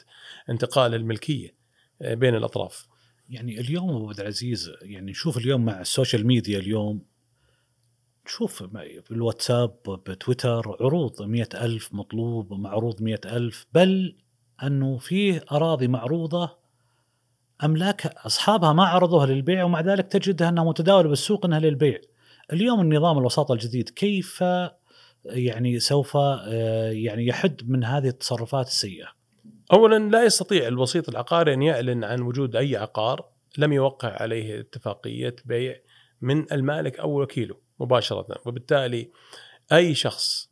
[0.49, 1.56] انتقال الملكية
[2.01, 2.88] آه، بين الأطراف.
[3.30, 7.11] يعني اليوم أبو عبد العزيز يعني نشوف اليوم مع ال social media اليوم
[8.25, 8.63] نشوف
[9.10, 14.15] بالواتساب بتويتر عروض مئة ألف مطلوب معروض مئة ألف بل
[14.63, 16.57] أنه فيه أراضي معروضة
[17.63, 21.99] أملاك أصحابها ما عرضوها للبيع ومع ذلك تجدها أنها متداولة بالسوق أنها للبيع.
[22.53, 24.43] اليوم النظام الوساطة الجديد كيف
[25.25, 29.07] يعني سوف آه، يعني يحد من هذه التصرفات السيئة؟
[29.73, 33.25] اولا لا يستطيع الوسيط العقاري أن يعلن عن وجود أي عقار
[33.57, 35.75] لم يوقع عليه اتفاقية بيع
[36.21, 38.26] من المالك أو وكيله مباشرة.
[38.46, 39.10] وبالتالي
[39.72, 40.52] أي شخص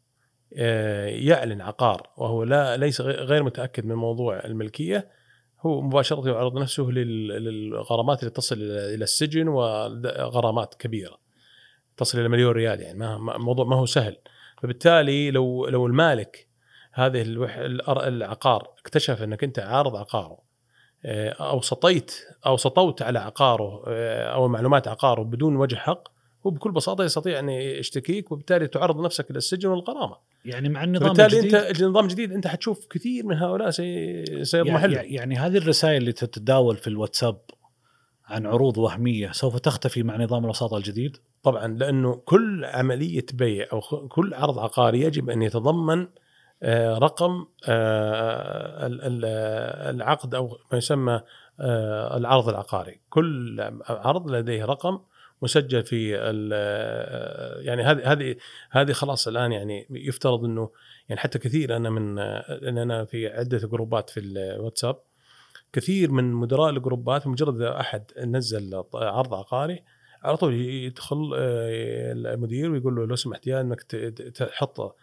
[0.58, 5.08] آه، يعلن عقار وهو لا ليس غير متأكد من موضوع الملكية
[5.62, 11.18] هو مباشرة يعرض نفسه لل- للغرامات اللي تصل إلى إلى السجن وغرامات كبيرة.
[11.98, 14.18] تصل إلى مليون ريال يعني ما الموضوع ما هو سهل.
[14.62, 16.48] فبالتالي لو لو المالك
[16.94, 17.22] هذه
[18.08, 20.38] العقار اكتشف إنك أنت عارض عقاره
[21.06, 22.16] آه، أو سطيت
[22.46, 26.08] أو سطوت على عقاره آه، أو معلومات عقاره بدون وجه حق
[26.48, 30.16] هو بكل بساطة يستطيع أن يشتكيك وبالتالي تعرض نفسك إلى والغرامة.
[30.46, 34.46] يعني مع النظام بالتالي الجديد انت النظام الجديد أنت حتشوف كثير من هؤلاء سي...
[34.46, 37.38] سيضمحل يعني, يعني هذه الرسائل اللي تتداول في الواتساب
[38.26, 43.80] عن عروض وهمية سوف تختفي مع نظام الوساطة الجديد؟ طبعا لأنه كل عملية بيع أو
[44.08, 46.08] كل عرض عقاري يجب أن يتضمن
[46.64, 49.26] آه، رقم آه، ال- ال-
[49.96, 51.22] العقد أو ما يسمى
[51.60, 55.00] آه، العرض العقاري كل عرض لديه رقم
[55.42, 56.12] مسجل في
[57.62, 58.36] يعني هذه هذه
[58.72, 60.70] هذه خلاص الآن يعني يفترض إنه
[61.10, 62.20] يعني حتى كثير أنا من
[62.78, 65.00] أنا في عدة جروبات في الواتساب
[65.74, 69.84] كثير من مدراء الجروبات مجرد أحد نزل عرض عقاري
[70.24, 73.82] على طول يدخل آه، المدير ويقول له لو سمحت يا إنك
[74.36, 74.96] تحط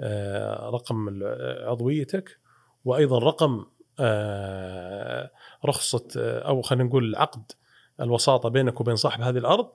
[0.00, 1.20] آه، رقم
[1.66, 2.38] عضويتك
[2.84, 3.64] وأيضا رقم
[4.00, 5.30] آه،
[5.64, 7.52] رخصة أو خلينا نقول العقد
[8.00, 9.72] الوساطة بينك وبين صاحب هذه الأرض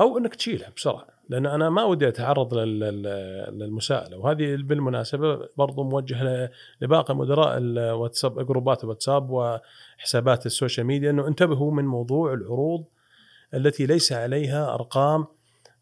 [0.00, 5.82] أو إنك تشيلها بسرعة لأن أنا ما ودي أتعرض لل- لل- للمساءلة وهذه بالمناسبة برضو
[5.84, 12.84] موجهة لباقي مدراء الواتساب groups الواتساب وحسابات ال social media إنه انتبهوا من موضوع العروض
[13.54, 15.26] التي ليس عليها أرقام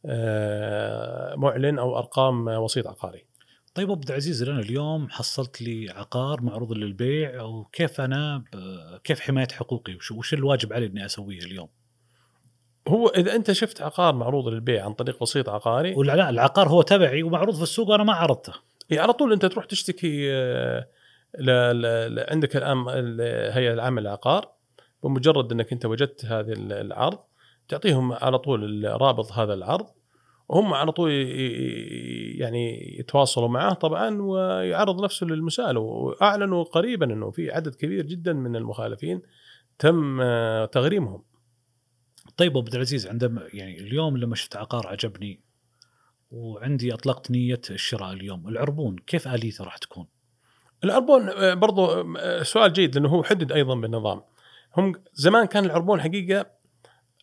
[0.06, 3.24] آه، معلن أو أرقام وسيط عقاري.
[3.74, 9.48] طيب عبد العزيز أنا اليوم حصلت لي عقار معروض للبيع وكيف أنا ب- كيف حماية
[9.52, 11.68] حقوقي وش الواجب علي إني أسويه اليوم؟
[12.88, 16.82] هو إذا أنت شفت عقار معروض للبيع عن طريق وسيط عقاري ولا لا العقار هو
[16.82, 18.52] تبعي ومعروض في السوق وأنا ما عرضته.
[18.92, 20.88] إيه، على طول أنت تروح تشتكي آه،
[21.38, 21.50] ل...
[21.50, 22.14] ل...
[22.14, 22.26] ل...
[22.28, 24.48] عندك الان الهيئه العامه للعقار
[25.04, 27.18] بمجرد أنك أنت وجدت هذا العرض
[27.68, 29.86] تعطيهم على طول رابط هذا العرض
[30.48, 31.10] وهم على طول
[32.40, 38.56] يعني يتواصلوا معه طبعا ويعرض نفسه للمساءله واعلنوا قريبا أنه في عدد كبير جدا من
[38.56, 39.22] المخالفين
[39.78, 41.22] تم آه، تغريمهم.
[42.38, 45.40] طيب أبو عبد العزيز عندما يعني اليوم لما شفت عقار عجبني
[46.30, 50.06] وعندي أطلقت نية الشراء اليوم العربون كيف آليته راح تكون؟
[50.84, 51.86] العربون آه، برضو
[52.18, 54.22] آه، سؤال جيد لأنه هو حدد أيضا بالنظام.
[54.76, 56.46] هم زمان كان العربون حقيقة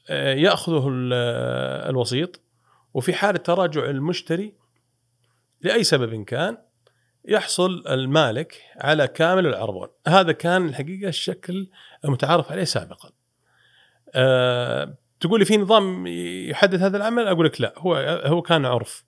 [0.09, 1.13] آه، يأخذه ال-
[1.89, 2.41] الوسيط
[2.93, 4.55] وفي حالة تراجع المشتري
[5.61, 6.57] لأي سبب كان
[7.25, 9.87] يحصل المالك على كامل العربون.
[10.07, 11.69] هذا كان الحقيقة الشكل
[12.05, 13.09] المتعارف عليه سابقا.
[15.19, 16.07] تقول لي في نظام
[16.49, 19.05] يحدد هذا العمل؟ أقول لك لا هو هو كان عرف.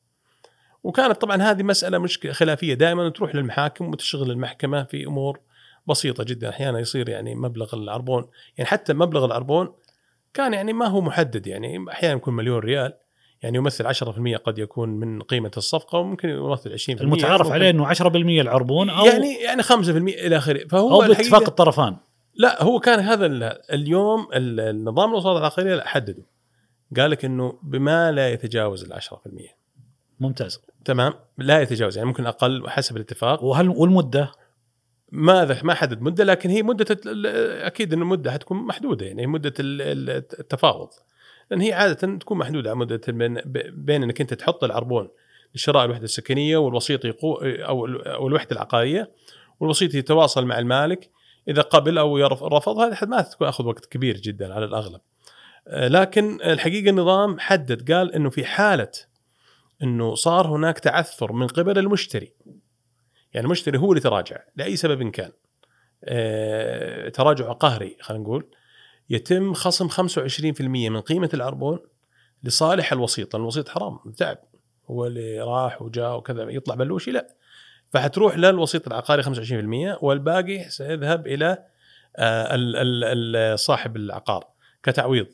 [0.83, 2.73] وكانت طبعا هذه مسألة مشكلة خلافية.
[2.73, 5.39] دائما تروح للمحاكم وتشغل المحكمة في أمور
[5.87, 6.49] بسيطة جدا.
[6.49, 9.73] أحيانا يصير يعني مبلغ العربون يعني حتى مبلغ العربون
[10.33, 12.93] كان يعني ما هو محدد يعني أحيانا يكون مليون ريال.
[13.41, 18.05] يعني يمثل 10% قد يكون من قيمة الصفقة وممكن يمثل 20% المتعارف عليه إنه 10%
[18.15, 20.67] العربون أو يعني يعني 5% إلى آخره.
[20.67, 21.97] فهو أو باتفاق الطرفان.
[22.37, 26.23] لا هو كان هذا ال- اليوم ال- النظام الوساطه العقارية لا حدده
[26.97, 29.55] قال لك إنه بما لا يتجاوز ال 10%
[30.19, 30.61] ممتاز.
[30.85, 33.43] تمام؟ لا يتجاوز يعني ممكن أقل حسب الاتفاق.
[33.43, 34.31] وهل والمدة؟
[35.11, 36.97] ما ما حدد مدة لكن هي مدة
[37.67, 40.89] أكيد ان المده حتكون محدودة يعني مدة ال- ال- التفاوض.
[41.51, 45.09] لأن هي عادة تكون محدودة على مدة بين, بين إنك أنت تحط العربون
[45.55, 49.11] لشراء الوحدة السكنية والوسيط يقو أو الوحدة العقارية
[49.59, 51.09] والوسيط يتواصل مع المالك
[51.47, 55.01] إذا قبل أو رفض هذا ما تكون أخذ وقت كبير جدا على الأغلب.
[55.67, 58.91] آه، لكن الحقيقة النظام حدد قال إنه في حالة
[59.83, 62.33] إنه صار هناك تعثر من قبل المشتري.
[63.33, 65.31] يعني المشتري هو اللي تراجع لأي سبب كان.
[66.03, 68.45] آه، تراجع قهري خلينا نقول
[69.09, 71.79] يتم خصم 25% من قيمة العربون
[72.43, 73.35] لصالح الوسيط.
[73.35, 74.37] الوسيط حرام تعب.
[74.91, 77.27] هو اللي راح وجاء وكذا يطلع بلوشي لا.
[77.89, 81.65] فحتروح للوسيط العقاري 25% والباقي سيذهب إلى
[82.17, 84.47] آه، صاحب العقار
[84.83, 85.27] كتعويض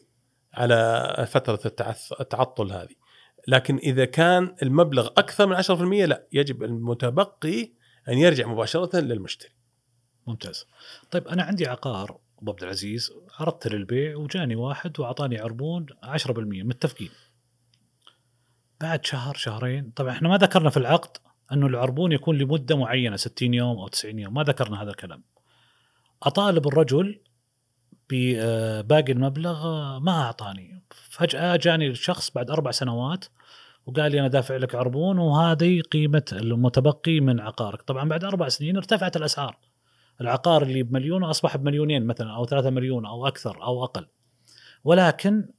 [0.53, 1.59] على فترة
[2.19, 2.95] التعطل هذه.
[3.47, 7.71] لكن إذا كان المبلغ أكثر من 10% لا يجب المتبقي
[8.09, 9.51] أن يرجع مباشرة للمشتري.
[10.27, 10.65] ممتاز.
[11.11, 17.09] طيب أنا عندي عقار أبو عبد العزيز عرضت للبيع وجاني واحد وأعطاني عربون 10% متفقين.
[18.81, 21.17] بعد شهر شهرين طبعا إحنا ما ذكرنا في العقد
[21.51, 25.23] أنه العربون يكون لمدة معينة 60 يوم أو 90 يوم ما ذكرنا هذا الكلام.
[26.23, 27.19] أطالب الرجل
[28.09, 30.83] بباقي المبلغ آه، ما أعطاني.
[30.91, 33.25] فجأة جاني الشخص بعد أربع سنوات
[33.85, 37.81] وقال لي أنا دافع لك عربون وهذه قيمة المتبقي من عقارك.
[37.81, 39.57] طبعا بعد أربع سنين ارتفعت الأسعار.
[40.21, 44.07] العقار اللي بمليون أصبح بمليونين مثلا أو ثلاثة مليون أو أكثر أو أقل.
[44.83, 45.49] ولكن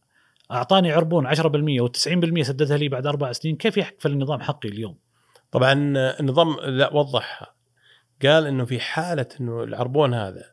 [0.50, 3.56] أعطاني عربون 10% و90% سددها لي بعد أربع سنين.
[3.56, 4.96] كيف يحكفل النظام حقي اليوم؟
[5.54, 5.72] طبعا
[6.20, 7.54] النظام لا وضح
[8.22, 10.44] قال إنه في حالة إنه العربون هذا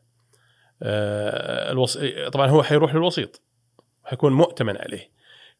[0.82, 1.98] آه، الوص...
[2.32, 3.42] طبعا هو حيروح للوسيط
[4.04, 5.10] حيكون مؤتمن عليه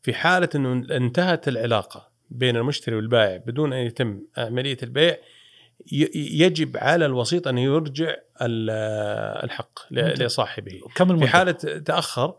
[0.03, 5.17] في حالة إنه انتهت العلاقة بين المشتري والبائع بدون أن يتم عملية البيع
[6.15, 8.71] يجب على الوسيط أن يرجع ال-
[9.45, 9.79] الحق.
[9.91, 12.35] لصاحبه كم في المده؟ حالة تأخر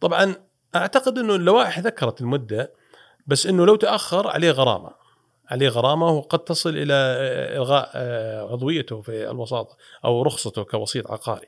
[0.00, 0.34] طبعا
[0.74, 2.72] أعتقد إنه اللوائح ذكرت المدة
[3.26, 4.99] بس إنه لو تأخر عليه غرامة
[5.50, 6.94] عليه غرامة وقد تصل إلى
[7.56, 11.46] إلغاء آه، عضويته في الوساطة أو رخصته كوسيط عقاري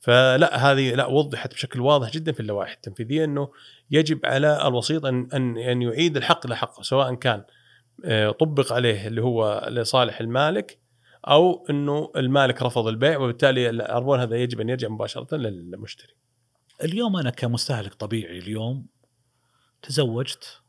[0.00, 3.48] فلا هذه لا وضحت بشكل واضح جدا في اللوائح التنفيذية إنه
[3.90, 7.44] يجب على الوسيط أن أن أن يعيد الحق لحقه سواء كان
[8.04, 10.78] آه، طبق عليه اللي هو لصالح المالك
[11.28, 16.14] أو إنه المالك رفض البيع وبالتالي العربون هذا يجب أن يرجع مباشرة للمشتري.
[16.84, 18.86] اليوم أنا كمستهلك طبيعي اليوم
[19.82, 20.59] تزوجت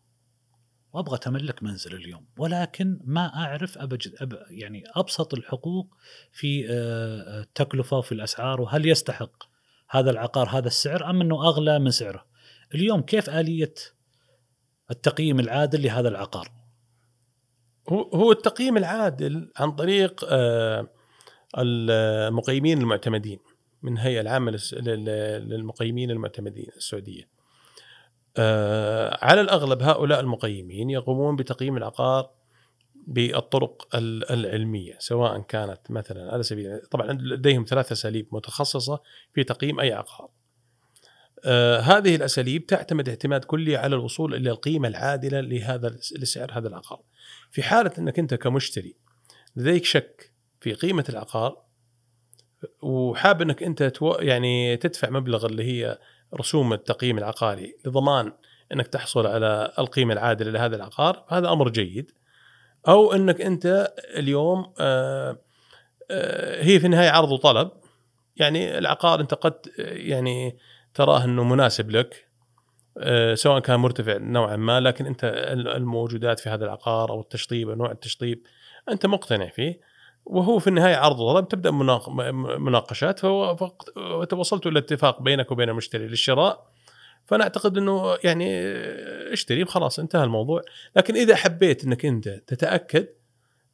[0.94, 5.96] وأبغى أتملك منزل اليوم ولكن ما أعرف أبجد أب يعني أبسط الحقوق
[6.32, 9.44] في آه، التكلفة وفي الأسعار وهل يستحق
[9.90, 12.26] هذا العقار هذا السعر أم إنه أغلى من سعره؟
[12.76, 13.74] اليوم كيف آلية
[14.92, 16.52] التقييم العادل لهذا العقار؟
[17.90, 20.88] هو هو التقييم العادل عن طريق آه،
[21.58, 23.40] المقيمين المعتمدين
[23.82, 27.41] من الهيئه العامه للمقيمين المعتمدين السعودية.
[28.38, 32.30] آه، على الأغلب هؤلاء المقيمين يقومون بتقييم العقار
[33.08, 39.02] بالطرق ال- العلمية سواء كانت مثلا على سبيل طبعا لديهم ثلاث أساليب متخصصة
[39.34, 40.30] في تقييم أي عقار.
[41.46, 45.90] آه، هذه الأساليب تعتمد اعتماد كلي على الوصول إلى القيمة العادلة لهذا
[46.20, 47.02] لسعر هذا العقار.
[47.52, 48.96] في حالة إنك أنت كمشتري
[49.56, 51.62] لديك شك في قيمة العقار
[52.82, 56.00] وحاب إنك أنت تو يعني تدفع مبلغ اللي هي
[56.36, 58.34] رسوم التقييم العقاري لضمان
[58.74, 62.12] إنك تحصل على القيمة العادلة لهذا العقار هذا أمر جيد.
[62.88, 65.38] أو إنك أنت اليوم آه،
[66.12, 67.72] آه، هي في النهاية عرض وطلب.
[68.36, 70.58] يعني العقار أنت قد يعني
[70.94, 72.28] تراه إنه مناسب لك
[72.98, 75.24] آه، سواء كان مرتفع نوعا ما لكن أنت
[75.76, 78.44] الموجودات في هذا العقار أو التشطيب أو نوع التشطيب
[78.90, 79.80] أنت مقتنع فيه.
[80.26, 81.72] وهو في النهاية عرض وطلب تبدأ
[82.60, 83.26] مناقشات
[83.96, 86.72] وتوصلتوا إلى اتفاق بينك وبين المشتري للشراء.
[87.26, 88.62] فأنا أعتقد إنه يعني
[89.34, 90.62] اشتري خلاص انتهى الموضوع.
[90.96, 93.08] لكن إذا حبيت إنك أنت تتأكد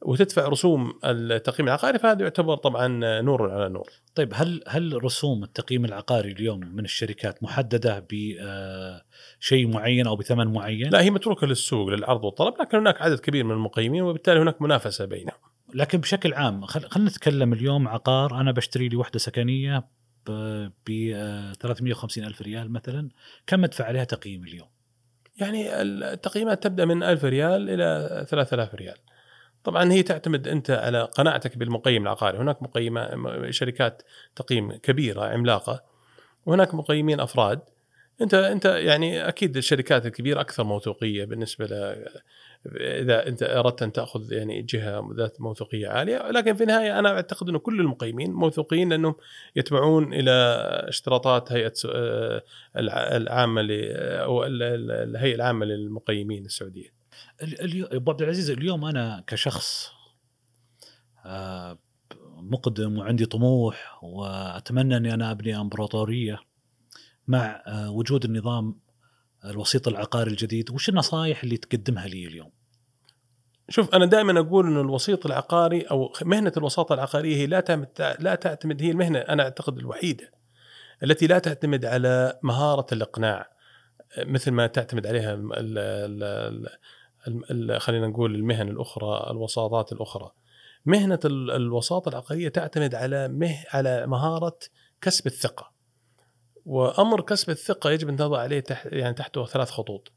[0.02, 2.88] وتدفع رسوم التقييم العقاري فهذا يعتبر طبعا
[3.20, 3.90] نور على نور.
[4.14, 10.90] طيب هل هل رسوم التقييم العقاري اليوم من الشركات محددة بشيء معين أو بثمن معين؟
[10.90, 15.04] لا هي متروكة للسوق للعرض والطلب لكن هناك عدد كبير من المقيمين وبالتالي هناك منافسة
[15.04, 15.38] بينهم.
[15.74, 16.88] لكن بشكل عام خل...
[16.88, 18.40] خلينا نتكلم اليوم عقار.
[18.40, 19.84] أنا بشتري لي وحدة سكنية
[20.26, 20.30] ب
[20.86, 21.12] ب
[21.60, 23.08] 350 ألف ريال مثلا.
[23.46, 24.68] كم أدفع عليها تقييم اليوم؟
[25.40, 28.96] يعني التقييمات تبدأ من 1000 ريال إلى 3000 ريال.
[29.64, 32.38] طبعا هي تعتمد أنت على قناعتك بالمقيم العقاري.
[32.38, 33.10] هناك مقيمات
[33.50, 34.02] شركات
[34.36, 35.82] تقييم كبيرة عملاقة.
[36.46, 37.60] وهناك مقيمين أفراد.
[38.20, 41.66] أنت أنت يعني أكيد الشركات الكبيرة أكثر موثوقية بالنسبة
[42.76, 47.48] إذا أنت أردت أن تأخذ يعني جهة ذات موثوقية عالية لكن في النهاية أنا أعتقد
[47.48, 49.14] انه كل المقيمين موثوقين لأنهم
[49.56, 50.30] يتبعون إلى
[50.88, 52.42] اشتراطات هيئة آه،
[53.16, 53.62] العامة
[54.00, 56.98] أو الهيئة العامة للمقيمين السعوديه.
[57.92, 59.92] أبو عبد العزيز اليوم أنا كشخص
[61.24, 61.78] آه،
[62.36, 66.40] مقدم وعندي طموح وأتمنى أني أنا أبني أمبراطورية
[67.28, 68.87] مع آه، وجود النظام
[69.44, 72.50] الوسيط العقاري الجديد وش النصائح اللي تقدمها لي اليوم؟
[73.68, 77.86] شوف أنا دائما أقول إنه الوسيط العقاري أو مهنة الوساطة العقارية هي لا
[78.20, 80.30] لا تعتمد هي المهنة أنا أعتقد الوحيدة
[81.02, 83.50] التي لا تعتمد على مهارة الإقناع
[84.18, 86.68] مثل ما تعتمد عليها ال ال
[87.50, 90.30] ال خلينا نقول المهن الأخرى الوساطات الأخرى.
[90.86, 94.58] مهنة الوساطة العقارية تعتمد على مه على مهارة
[95.00, 95.72] كسب الثقة.
[96.68, 100.12] وأمر كسب الثقة يجب أن تضع عليه تحت يعني تحته ثلاث خطوط.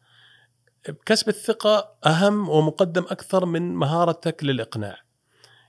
[1.05, 4.97] كسب الثقة أهم ومقدم أكثر من مهارتك للإقناع.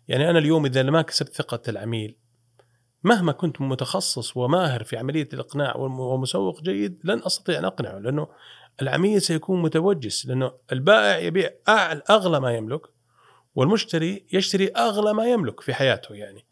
[0.09, 2.17] يعني أنا اليوم إذا ما كسبت ثقة العميل
[3.05, 8.29] مهما كنت متخصص وماهر في عملية الإقناع ومسوق جيد لن أستطيع أن أقنعه لأنه
[8.83, 11.51] العميل سيكون متوجس لأنه البائع يبيع
[12.11, 12.81] أغلى ما يملك
[13.55, 16.47] والمشتري يشتري أغلى ما يملك في حياته يعني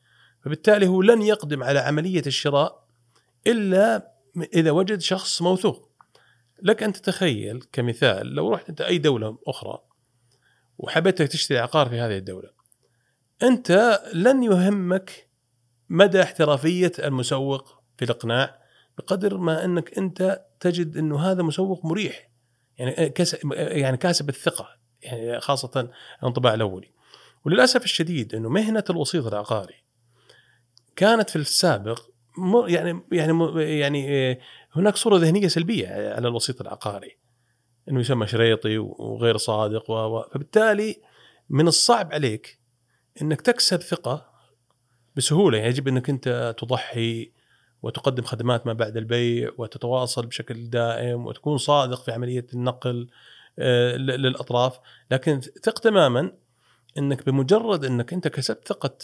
[0.45, 2.85] فبالتالي هو لن يقدم على عملية الشراء
[3.47, 4.20] إلا
[4.55, 5.91] إذا وجد شخص موثوق.
[6.63, 9.79] لك أن تتخيل كمثال لو رحت أنت أي دولة أخرى
[10.79, 12.51] وحبيت تشتري عقار في هذه الدولة
[13.43, 15.29] أنت لن يهمك
[15.89, 18.61] مدى احترافية المسوق في الإقناع
[18.99, 22.31] بقدر ما أنك أنت تجد إنه هذا مسوق مريح
[22.79, 24.69] يعني كسب يعني كاسب الثقة
[25.03, 25.91] يعني خاصة
[26.23, 26.93] الانطباع الأولي.
[27.45, 29.75] وللأسف الشديد إنه مهنة الوسيط العقاري
[30.97, 32.11] كانت في السابق
[32.69, 34.39] يعني يعني يعني
[34.73, 37.17] هناك صورة ذهنية سلبية على الوسيط العقاري
[37.89, 40.97] إنه يسمى شريطي وغير صادق و فبالتالي
[41.51, 42.61] من الصعب عليك
[43.23, 44.31] إنك تكسب ثقة
[45.17, 45.59] بسهولة.
[45.59, 47.33] يعني يجب إنك أنت تضحي
[47.83, 53.11] وتقدم خدمات ما بعد البيع وتتواصل بشكل دائم وتكون صادق في عملية النقل
[53.59, 54.81] آه، للأطراف.
[55.11, 56.33] لكن ثق تماما
[56.99, 58.97] إنك بمجرد إنك أنت كسبت ثقة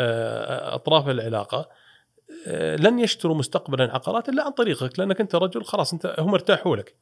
[0.00, 1.83] آه، أطراف العلاقة آه،
[2.76, 6.96] لن يشتروا مستقبلا عقارات إلا عن طريقك لأنك أنت رجل خلاص أنت هم ارتاحوا لك.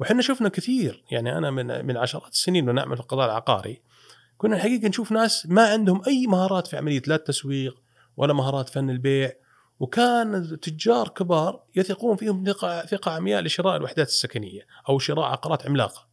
[0.00, 3.82] وحنا شفنا كثير يعني أنا من من عشرات السنين ونعمل في القطاع العقاري
[4.38, 7.82] كنا الحقيقة نشوف ناس ما عندهم أي مهارات في عملية لا التسويق
[8.16, 9.32] ولا مهارات فن البيع
[9.80, 16.08] وكان تجار كبار يثقون فيهم ثقة ثقة عمياء لشراء الوحدات السكنية أو شراء عقارات عملاقة.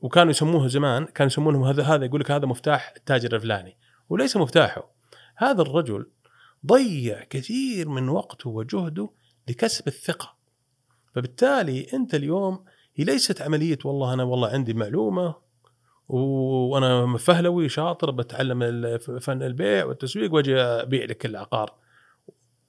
[0.00, 3.76] وكانوا يسموه زمان كانوا يسمونهم هذا هذا يقول لك هذا مفتاح التاجر الفلاني
[4.08, 4.90] وليس مفتاحه.
[5.36, 6.10] هذا الرجل
[6.66, 9.10] ضيع كثير من وقته وجهده
[9.48, 10.36] لكسب الثقة.
[11.14, 15.34] فبالتالي أنت اليوم هي ليست عملية والله أنا والله عندي معلومة
[16.08, 18.58] وأنا فهلوي شاطر بتعلم
[18.98, 21.74] فن البيع والتسويق وأجي أبيع لك العقار.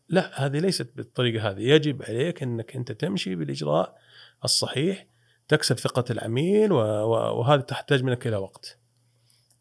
[0.10, 1.60] لا هذه ليست بالطريقة هذه.
[1.60, 3.98] يجب عليك أنك أنت تمشي بالإجراء
[4.44, 5.08] الصحيح
[5.48, 8.80] تكسب ثقة العميل وهذا تحتاج منك إلى وقت.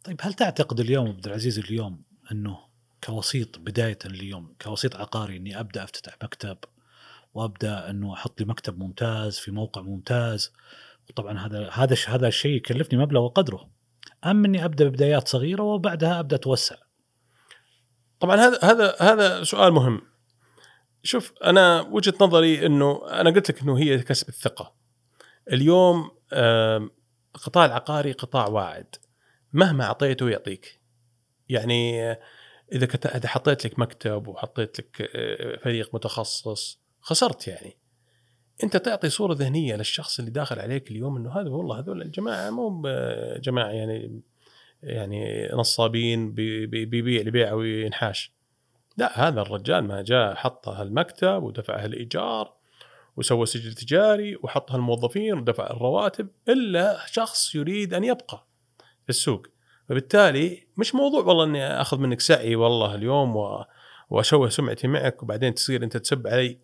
[0.05, 2.03] طيب هل تعتقد اليوم عبد العزيز اليوم
[2.33, 2.68] أنه
[3.05, 6.57] كوسيط بداية اليوم كوسيط عقاري إني أبدأ أفتتح مكتب
[7.35, 10.53] وأبدأ إنه أحط لي مكتب ممتاز في موقع ممتاز.
[11.11, 13.71] وطبعا هذا هذا هذا الشيء يكلفني مبلغ وقدره.
[14.25, 16.77] ام إني أبدأ ببدايات صغيرة وبعدها أبدأ أتوسع.
[18.21, 20.03] طبعا هذا هذا هذا سؤال مهم.
[21.03, 24.75] شوف أنا وجهة نظري إنه أنا قلت لك إنه هي كسب الثقة.
[25.53, 26.11] اليوم
[27.37, 28.97] القطاع العقاري قطاع واعد
[29.53, 30.81] مهما أعطيته يعطيك.
[31.49, 32.17] يعني
[32.73, 37.77] إذا كنت حطيت لك مكتب وحطيت لك آه، فريق متخصص خسرت يعني.
[38.65, 42.83] أنت تعطي صورة ذهنية للشخص اللي داخل عليك اليوم إنه هذا والله هذول الجماعة مو
[43.39, 44.21] جماعة يعني
[44.83, 48.33] يعني نصابين بيبيع لبيع وينحاش
[48.97, 52.55] لا هذا الرجال ما جاء حط هالمكتب ودفع الإيجار
[53.17, 58.47] وسوى سجل تجاري وحط هالموظفين ودفع الرواتب إلا شخص يريد أن يبقى
[59.05, 59.47] في السوق.
[59.89, 63.65] فبالتالي مش موضوع والله إني أخذ منك سعي والله اليوم و...
[64.11, 66.59] واشوه سمعتي معك وبعدين تصير أنت تسب علي.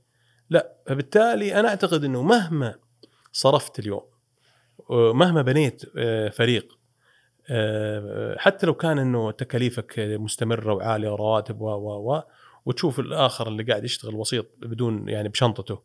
[0.51, 2.75] لا فبالتالي أنا أعتقد إنه مهما
[3.33, 4.03] صرفت اليوم
[4.91, 6.79] مهما بنيت آه، فريق
[7.51, 12.23] آه، حتى لو كان إنه تكاليفك مستمرة وعالية ورواتب و و و
[12.67, 15.83] وتشوف الآخر اللي قاعد يشتغل وسيط بدون يعني بشنطته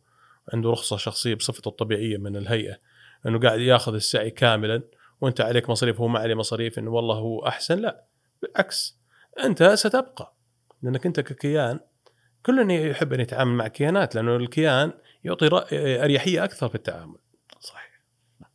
[0.52, 2.76] عنده رخصة شخصية بصفته الطبيعية من الهيئة
[3.26, 4.82] إنه قاعد ياخذ السعي كاملا.
[5.20, 8.04] وانت عليك مصاريف وهو ما عليه مصاريف إنه والله هو أحسن لا
[8.42, 8.98] بالعكس
[9.44, 10.36] أنت ستبقى
[10.82, 11.80] لأنك أنت ككيان
[12.42, 14.92] كل يحب أن يتعامل مع كيانات لأنه الكيان
[15.24, 15.48] يعطي
[16.04, 17.18] أريحية أكثر في التعامل.
[17.60, 18.02] صحيح.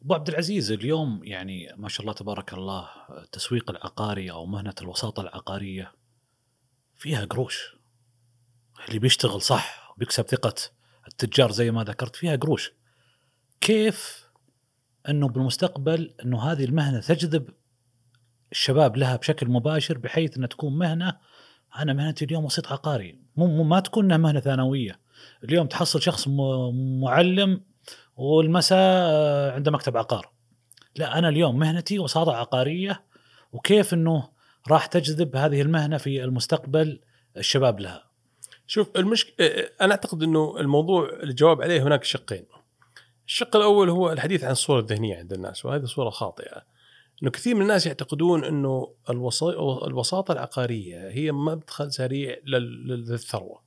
[0.01, 5.21] أبو عبد العزيز اليوم يعني ما شاء الله تبارك الله التسويق العقاري أو مهنة الوساطة
[5.21, 5.91] العقارية
[6.95, 7.75] فيها قروش.
[8.87, 10.55] اللي بيشتغل صح وبيكسب ثقة
[11.07, 12.73] التجار زي ما ذكرت فيها قروش.
[13.61, 14.24] كيف
[15.09, 17.49] أنه بالمستقبل أنه هذه المهنة تجذب
[18.51, 21.17] الشباب لها بشكل مباشر بحيث أنها تكون مهنة
[21.79, 23.19] أنا مهنتي اليوم وسيط عقاري.
[23.35, 24.99] مو ما تكون مهنة ثانوية.
[25.43, 26.27] اليوم تحصل شخص
[27.01, 27.61] معلم
[28.17, 30.31] والمساء آه، عنده مكتب عقار.
[30.95, 33.03] لا أنا اليوم مهنتي وساطه عقارية
[33.51, 34.29] وكيف إنه
[34.67, 37.01] راح تجذب هذه المهنة في المستقبل
[37.37, 38.03] الشباب لها؟
[38.67, 39.41] شوف المشك...
[39.81, 42.45] أنا أعتقد إنه الموضوع الجواب عليه هناك شقين.
[43.27, 46.63] الشق الأول هو الحديث عن الصورة الذهنية عند الناس وهذه صورة خاطئة.
[47.23, 48.93] إنه كثير من الناس يعتقدون إنه
[49.87, 52.37] الوساطة العقارية هي مدخل سريع
[52.85, 53.61] للثروة.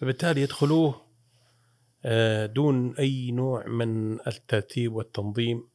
[0.00, 1.12] فبالتالي يدخلوه
[2.04, 5.68] آه، دون أي نوع من الترتيب والتنظيم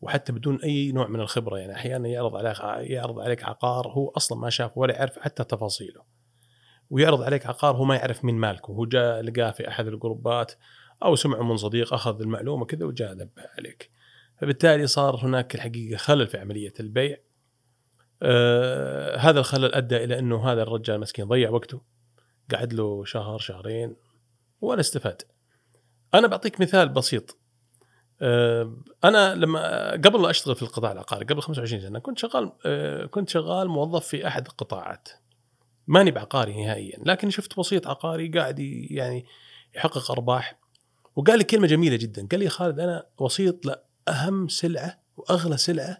[0.00, 1.58] وحتى بدون أي نوع من الخبرة.
[1.58, 2.58] يعني أحيانا يعرض عليك
[2.90, 6.02] يعرض عليك عقار هو أصلا ما شاف ولا يعرف حتى تفاصيله.
[6.90, 8.70] ويعرض عليك عقار هو ما يعرف مين مالكه.
[8.70, 10.52] هو جاء لقاه في أحد الجروبات
[11.02, 13.28] أو سمعه من صديق أخذ المعلومة كذا وجاء
[13.58, 13.90] عليك.
[14.40, 17.16] فبالتالي صار هناك الحقيقة خلل في عملية البيع.
[18.22, 21.80] آه هذا الخلل أدى إلى أنه هذا الرجال مسكين ضيع وقته
[22.54, 23.96] قعد له شهر شهرين
[24.60, 25.22] ولا استفاد.
[26.14, 27.38] أنا بعطيك مثال بسيط.
[28.22, 33.06] آه أنا لما قبل لا أشتغل في القطاع العقاري قبل 25 سنة كنت شغال آه
[33.06, 35.08] كنت شغال موظف في أحد القطاعات.
[35.86, 38.58] ماني بعقاري نهائيا لكن شفت وسيط عقاري قاعد
[38.90, 39.26] يعني
[39.76, 40.58] يحقق أرباح.
[41.18, 42.26] وقال لي كلمة جميلة جدا.
[42.30, 45.98] قال لي خالد أنا وسيط لا اهم سلعة وأغلى سلعة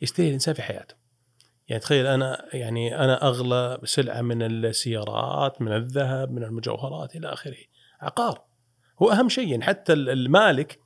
[0.00, 0.94] يشتريها الإنسان في حياته.
[1.68, 7.56] يعني تخيل أنا يعني أنا أغلى سلعة من السيارات، من الذهب، من المجوهرات إلى آخره.
[8.00, 8.44] عقار.
[9.02, 9.48] هو أهم شيء.
[9.48, 10.78] يعني حتى المالك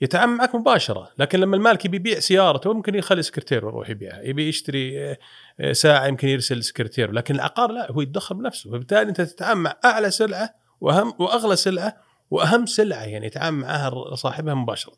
[0.00, 4.48] يتعامل معك مباشرة، لكن لما المالك يبي يبيع سيارته ممكن يخلي سكرتير يروح يبيعها، يبي
[4.48, 5.16] يشتري
[5.60, 9.76] آه، ساعة يمكن يرسل سكرتير، لكن العقار لا هو يتدخل بنفسه، فبالتالي أنت تتعامل مع
[9.84, 14.96] أعلى سلعة وأهم وأغلى سلعة وأهم سلعة يعني يتعامل معها صاحبها مباشرة.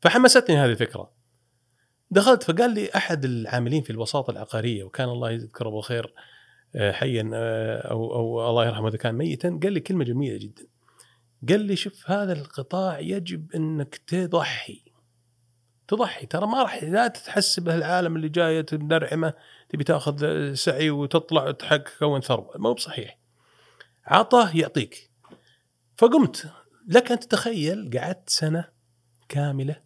[0.00, 1.10] فحمستني هذه الفكرة.
[2.10, 6.14] دخلت فقال لي أحد العاملين في الوساطة العقارية وكان الله يذكره بالخير
[6.74, 10.66] آه، حيا آه، أو أو الله يرحمه إذا كان ميتا قال لي كلمة جميلة جدا.
[11.48, 14.84] قال لي شوف هذا القطاع يجب إنك تضحي.
[15.88, 19.34] تضحي ترى ما راح لا تتحسب العالم اللي جاية منرعمه
[19.68, 22.50] تبي تأخذ سعي وتطلع وتحقق كون ثروة.
[22.56, 23.18] مو بصحيح.
[24.06, 25.13] عطاه يعطيك.
[25.96, 26.50] فقمت.
[26.88, 28.68] لك أن تتخيل قعدت سنة
[29.28, 29.76] كاملة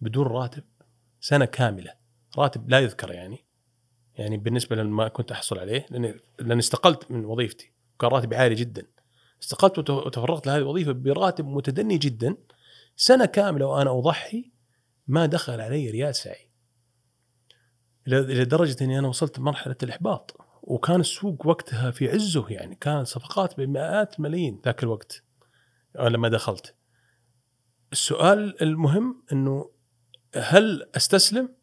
[0.00, 0.64] بدون راتب.
[1.20, 1.94] سنة كاملة.
[2.38, 3.44] راتب لا يذكر يعني.
[4.14, 7.72] يعني بالنسبة لما كنت أحصل عليه لاني لأن استقلت من وظيفتي.
[7.94, 8.86] وكان راتبي عالي جدا.
[9.42, 12.36] استقلت وتفرغت لهذه الوظيفة براتب متدني جدا.
[12.96, 14.52] سنة كاملة وأنا أضحي
[15.06, 16.50] ما دخل علي ريال سعي.
[18.06, 20.36] إلى درجة إني أنا وصلت لمرحله الإحباط.
[20.62, 22.74] وكان السوق وقتها في عزه يعني.
[22.74, 25.24] كان صفقات بمئات الملايين ذاك الوقت.
[26.00, 26.74] لما دخلت.
[27.92, 29.70] السؤال المهم إنه
[30.34, 31.54] هل أستسلم؟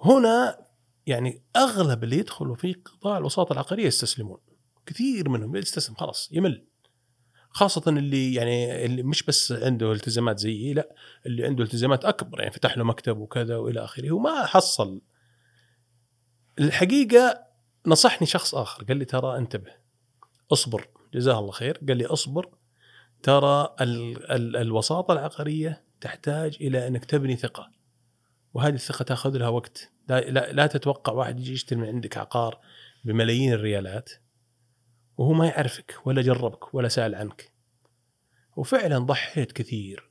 [0.00, 0.66] هنا
[1.06, 4.38] يعني أغلب اللي يدخلوا في قطاع الوساطة العقارية يستسلمون.
[4.86, 6.66] كثير منهم يستسلم خلاص يمل.
[7.50, 10.94] خاصة اللي يعني اللي مش بس عنده التزامات زيي لا
[11.26, 15.00] اللي عنده التزامات أكبر يعني فتح له مكتب وكذا وإلى آخره وما حصل.
[16.58, 17.46] الحقيقة
[17.86, 19.72] نصحني شخص آخر قال لي ترى انتبه
[20.52, 22.48] اصبر جزاه الله خير قال لي اصبر
[23.22, 27.70] ترى ال ال الوساطة العقارية تحتاج إلى أنك تبني ثقة
[28.54, 29.92] وهذه الثقة تأخذ لها وقت.
[30.08, 32.60] لا, لا, لا تتوقع واحد يجي يشتري من عندك عقار
[33.04, 34.10] بملايين الريالات
[35.16, 37.52] وهو ما يعرفك ولا جربك ولا سأل عنك.
[38.56, 40.10] وفعلا ضحيت كثير.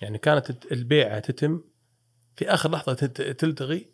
[0.00, 1.64] يعني كانت البيعة تتم
[2.36, 3.90] في آخر لحظة تلتغي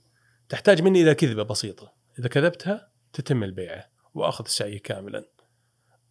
[0.49, 1.93] تحتاج مني إلى كذبة بسيطة.
[2.19, 5.29] إذا كذبتها تتم البيعة وأخذ السعي كاملا.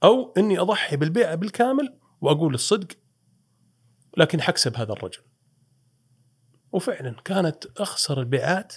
[0.04, 2.88] أو إني أضحي بالبيعة بالكامل وأقول الصدق
[4.18, 5.22] لكن حكسب هذا الرجل.
[6.72, 8.76] وفعلا كانت أخسر البيعات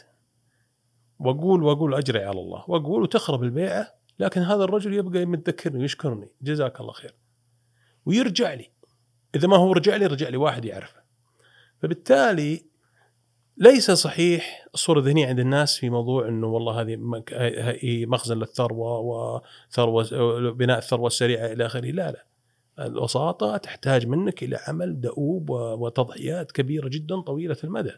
[1.18, 2.64] وأقول وأقول أجري على الله.
[2.68, 7.14] وأقول وتخرب البيعة لكن هذا الرجل يبقى متذكرني ويشكرني جزاك الله خير.
[8.06, 8.70] ويرجع لي.
[9.34, 11.02] إذا ما هو رجع لي رجع لي واحد يعرفه.
[11.82, 12.66] فبالتالي
[13.56, 16.96] ليس صحيح الصورة الذهنية عند الناس في موضوع إنه والله هذه
[18.06, 20.04] مخزن للثروة وثروة
[20.50, 21.90] بناء الثروة السريعة إلى آخره.
[21.90, 22.26] لا لا.
[22.78, 27.92] الوساطة تحتاج منك إلى عمل دؤوب وتضحيات كبيرة جدا طويلة المدى.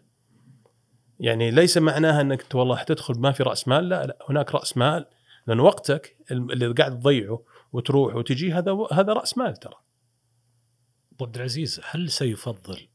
[1.20, 5.06] يعني ليس معناها أنت والله حتدخل ما في رأس مال لا لا هناك رأس مال
[5.46, 9.74] لأن وقتك اللي قاعد تضيعه وتروح وتجي هذا هذا رأس مال ترى.
[11.20, 12.88] عبد العزيز هل سيفضل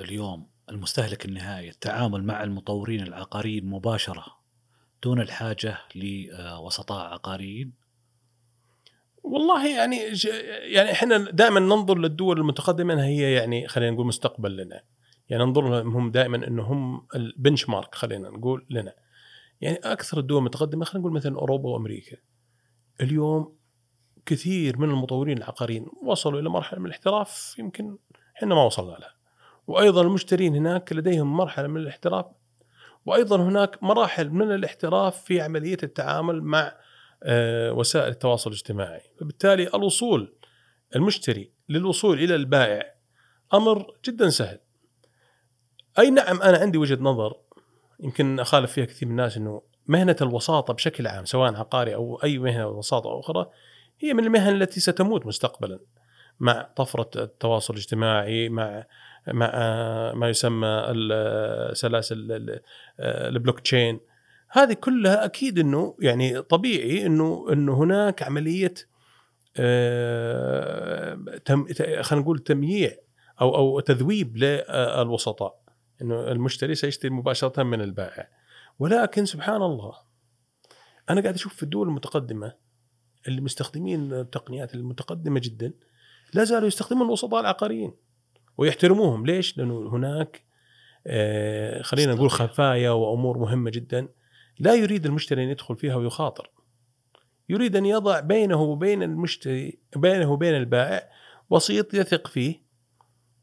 [0.00, 4.24] اليوم المستهلك النهائي التعامل مع المطورين العقاريين مباشرة
[5.02, 7.72] دون الحاجة لوسطاء عقاريين؟
[9.22, 10.24] والله يعني ج-
[10.62, 14.80] يعني إحنا دائما ننظر للدول المتقدمة إنها هي يعني خلينا نقول مستقبل لنا.
[15.28, 18.94] يعني ننظر لهم هم دائما إنه هم البنش مارك خلينا نقول لنا.
[19.60, 22.16] يعني أكثر الدول المتقدمة خلينا نقول مثلا أوروبا وأمريكا.
[23.00, 23.56] اليوم
[24.26, 27.96] كثير من المطورين العقاريين وصلوا إلى مرحلة من الاحتراف يمكن
[28.36, 29.14] إحنا ما وصلنا لها.
[29.66, 32.26] وأيضا المشترين هناك لديهم مرحلة من الاحتراف.
[33.06, 36.72] وأيضا هناك مراحل من الاحتراف في عملية التعامل مع
[37.72, 39.00] وسائل التواصل الاجتماعي.
[39.20, 40.34] فبالتالي الوصول
[40.96, 42.94] المشتري للوصول إلى البائع
[43.54, 44.58] أمر جدا سهل.
[45.98, 47.36] أي نعم أنا عندي وجهة نظر
[48.00, 52.38] يمكن أخالف فيها كثير من الناس إنه مهنة الوساطة بشكل عام سواء عقاري أو أي
[52.38, 53.46] مهنة وساطة أخرى
[54.00, 55.78] هي من المهن التي ستموت مستقبلا
[56.40, 58.84] مع طفرة التواصل الاجتماعي مع
[59.28, 62.60] مع آه، ما يسمى ال- سلاسل ال-
[63.00, 64.00] آه، البلوك تشين.
[64.50, 68.74] هذه كلها أكيد إنه يعني طبيعي إنه إنه هناك عملية
[69.56, 71.66] آه، تم
[72.02, 72.96] خلينا نقول تمييع
[73.40, 75.60] أو أو تذويب للوسطاء
[76.02, 78.28] إنه المشتري سيشتري مباشرة من البائع
[78.78, 79.94] ولكن سبحان الله
[81.10, 82.54] أنا قاعد أشوف في الدول المتقدمة
[83.28, 85.72] اللي مستخدمين التقنيات المتقدمة جدا
[86.34, 87.92] لا زالوا يستخدمون الوسطاء العقاريين
[88.58, 90.42] ويحترموهم ليش؟ لأنه هناك
[91.06, 92.30] آه، خلينا نقول.
[92.30, 94.08] خفايا وأمور مهمة جدا
[94.58, 96.50] لا يريد المشتري أن يدخل فيها ويخاطر.
[97.48, 101.08] يريد أن يضع بينه وبين المشتري بينه وبين البائع
[101.50, 102.68] وسيط يثق فيه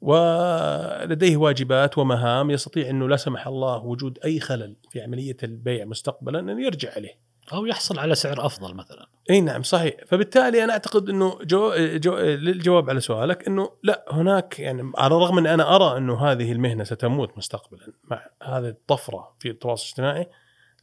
[0.01, 6.39] ولديه واجبات ومهام يستطيع أنه لا سمح الله وجود أي خلل في عملية البيع مستقبلا
[6.39, 7.25] أن يرجع عليه.
[7.53, 9.07] أو يحصل على سعر أفضل مثلا.
[9.29, 9.95] إي نعم صحيح.
[10.07, 15.37] فبالتالي أنا أعتقد أنه جو جو للجواب على سؤالك أنه لا هناك يعني على الرغم
[15.37, 20.29] أن أنا أرى أنه هذه المهنة ستموت مستقبلا مع هذه الطفرة في التواصل الاجتماعي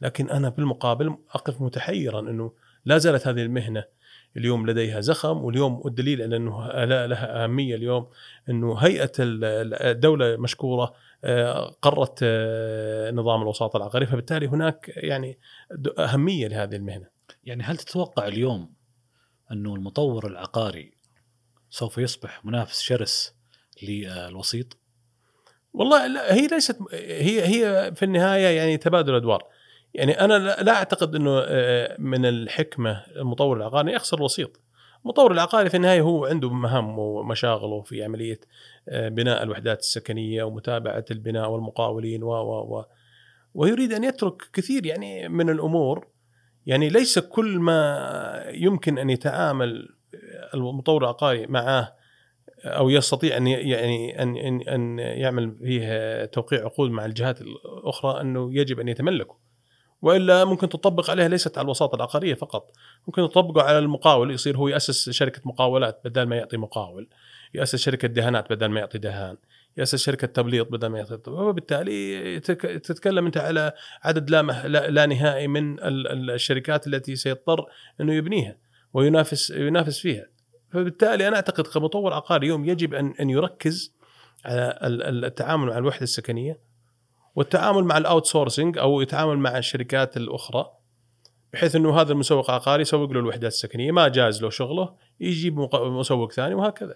[0.03, 2.51] لكن أنا بالمقابل أقف متحيرا إنه
[2.85, 3.83] لا زالت هذه المهنة
[4.37, 6.67] اليوم لديها زخم واليوم والدليل على إنه
[7.05, 8.07] لها أهمية اليوم
[8.49, 10.93] إنه هيئة ال- الدولة مشكورة
[11.23, 15.39] آه، قرت آه، نظام الوساطة العقاريه فبالتالي هناك يعني
[15.99, 17.07] أهمية لهذه المهنة.
[17.43, 18.73] يعني هل تتوقع اليوم
[19.51, 20.93] إنه المطور العقاري
[21.69, 23.35] سوف يصبح منافس شرس
[23.83, 24.77] للوسيط؟
[25.73, 29.43] والله لا هي ليست هي هي في النهاية يعني تبادل أدوار
[29.93, 30.33] يعني أنا
[30.63, 34.59] لا أعتقد إنه آه، من الحكمة المطور العقاري يخسر الوسيط.
[35.03, 38.39] المطور العقاري في النهاية هو عنده مهام ومشاغله في عملية
[38.89, 42.85] آه، بناء الوحدات السكنية ومتابعة البناء والمقاولين و و و
[43.53, 46.07] ويريد أن يترك كثير يعني من الأمور.
[46.65, 49.89] يعني ليس كل ما يمكن أن يتعامل
[50.53, 51.95] المطور العقاري معه
[52.65, 58.53] أو يستطيع أن يعني ان ان أن يعمل فيه توقيع عقود مع الجهات الأخرى أنه
[58.53, 59.43] يجب أن يتملكه.
[60.03, 62.71] وإلا ممكن تطبق عليها ليست على الوساطة العقارية فقط.
[63.07, 67.07] ممكن تطبقه على المقاول يصير هو يأسس شركة مقاولات بدل ما يعطي مقاول.
[67.53, 69.37] يأسس شركة دهانات بدل ما يعطي دهان.
[69.77, 73.73] يأسس شركة تبليط بدل ما يعطي وبالتالي تك- تتكلم أنت على
[74.03, 77.65] عدد لا, لا, لا نهائي من ال- ال- الشركات التي سيضطر
[78.01, 78.57] أنه يبنيها
[78.93, 80.25] وينافس ينافس فيها.
[80.71, 83.93] فبالتالي أنا أعتقد كمطور عقاري اليوم يجب ان أن يركز
[84.45, 86.72] على ال- ال- التعامل مع الوحدة السكنية
[87.35, 90.71] والتعامل مع ال outsourcing أو يتعامل مع الشركات الأخرى
[91.53, 96.31] بحيث إنه هذا المسوق العقاري يسوق له الوحدات السكنية ما جاز له شغله يجيب مسوق
[96.31, 96.95] ثاني وهكذا.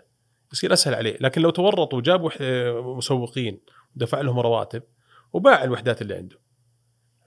[0.53, 1.17] يصير أسهل عليه.
[1.21, 2.41] لكن لو تورطوا وجابوا وح-
[2.97, 3.61] مسوقين
[3.95, 4.83] ودفع لهم رواتب
[5.33, 6.39] وباع الوحدات اللي عنده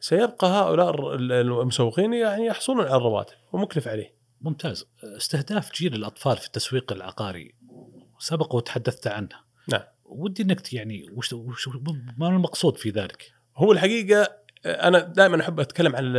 [0.01, 4.15] سيبقى هؤلاء المسوقين يعني يحصلون على الرواتب ومكلف عليه.
[4.41, 4.87] ممتاز.
[5.17, 7.55] استهداف جيل الأطفال في التسويق العقاري
[8.19, 9.29] سبق وتحدثت عنه.
[9.69, 9.83] نعم.
[10.11, 11.69] ودي انك يعني وش, وش
[12.19, 16.13] ما المقصود في ذلك؟ هو الحقيقة أنا دائما أحب أتكلم عن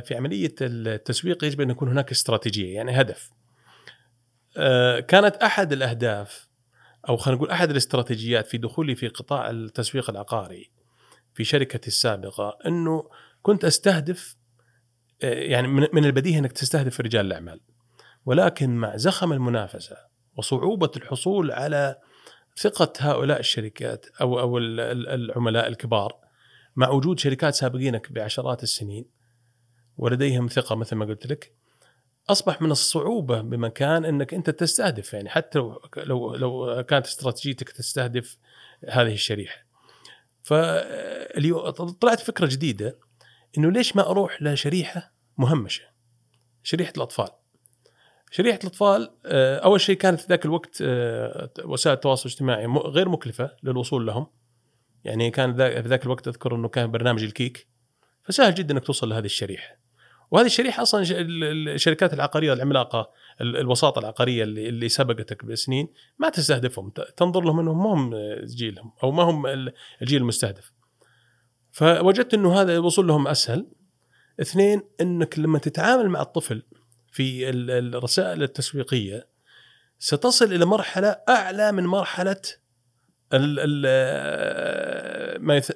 [0.00, 3.30] في عملية التسويق يجب أن يكون هناك استراتيجية يعني هدف.
[4.56, 6.48] آه، كانت أحد الأهداف
[7.08, 10.70] أو خلينا نقول أحد الاستراتيجيات في دخولي في قطاع التسويق العقاري
[11.34, 13.08] في شركتي السابقة إنه
[13.42, 14.36] كنت أستهدف
[15.22, 17.60] آه، يعني من البديهي إنك تستهدف رجال الأعمال.
[18.26, 19.96] ولكن مع زخم المنافسة
[20.36, 21.96] وصعوبة الحصول على
[22.56, 26.16] ثقة هؤلاء الشركات أو أو ال- ال- العملاء الكبار
[26.76, 29.04] مع وجود شركات سابقينك بعشرات السنين
[29.98, 31.52] ولديهم ثقة مثل ما قلت لك
[32.28, 38.38] أصبح من الصعوبة بمكان إنك أنت تستهدف يعني حتى لو لو لو كانت استراتيجيتك تستهدف
[38.88, 39.64] هذه الشريحة.
[40.42, 42.98] فاليوم طلعت فكرة جديدة
[43.58, 45.84] إنه ليش ما أروح لشريحة مهمشة؟
[46.62, 47.28] شريحة الأطفال.
[48.34, 53.50] شريحة الأطفال آه، أول شيء كانت في ذاك الوقت آه، وسائل التواصل الاجتماعي غير مكلفة
[53.62, 54.26] للوصول لهم.
[55.04, 57.66] يعني كان في ذاك الوقت أذكر إنه كان برنامج الكيك
[58.24, 59.76] فسهل جدا إنك توصل لهذه الشريحة.
[60.30, 63.10] وهذه الشريحة أصلا الشركات العقارية العملاقة
[63.40, 68.14] ال- الوساطة العقارية اللي, اللي سبقتك بسنين ما تستهدفهم تنظر لهم إنهم ما هم
[68.44, 69.72] جيلهم أو ما هم ال-
[70.02, 70.72] الجيل المستهدف.
[71.72, 73.66] فوجدت إنه هذا الوصول لهم أسهل.
[74.40, 76.62] اثنين إنك لما تتعامل مع الطفل
[77.12, 79.26] في ال- الرسائل التسويقية
[79.98, 82.36] ستصل إلى مرحلة أعلى من مرحلة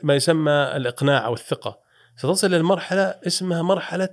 [0.03, 1.79] ما يسمى الإقناع أو الثقة.
[2.17, 4.09] ستصل إلى مرحلة اسمها مرحلة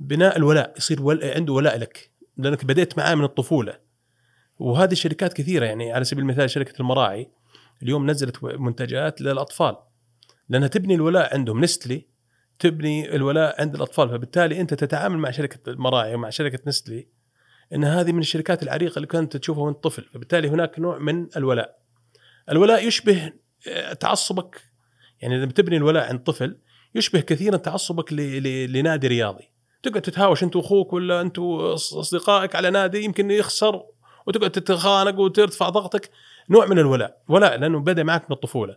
[0.00, 1.24] بناء الولاء يصير ول...
[1.24, 3.78] عنده ولاء لك لأنك بديت معاه من الطفولة.
[4.58, 7.30] وهذه الشركات كثيرة يعني على سبيل المثال شركة المراعي
[7.82, 9.76] اليوم نزلت منتجات للأطفال
[10.48, 12.06] لأنها تبني الولاء عندهم نستلي
[12.58, 14.08] تبني الولاء عند الأطفال.
[14.08, 17.08] فبالتالي أنت تتعامل مع شركة المراعي ومع شركة نستلي
[17.74, 20.04] إن هذه من الشركات العريقة اللي كنت تشوفها وأنت طفل.
[20.14, 21.78] فبالتالي هناك نوع من الولاء.
[22.50, 23.32] الولاء يشبه
[23.68, 24.60] آه، تعصبك.
[25.20, 26.58] يعني إذا بتبني الولاء عند طفل
[26.94, 29.50] يشبه كثيرا تعصبك لنادي رياضي.
[29.82, 33.82] تقعد تتهاوش أنت وأخوك ولا أنت وأص- اصدقائك على نادي يمكن يخسر
[34.26, 36.10] وتقعد تتخانق وترتفع ضغطك.
[36.50, 37.22] نوع من الولاء.
[37.28, 38.76] ولاء لأنه بدأ معك من الطفولة.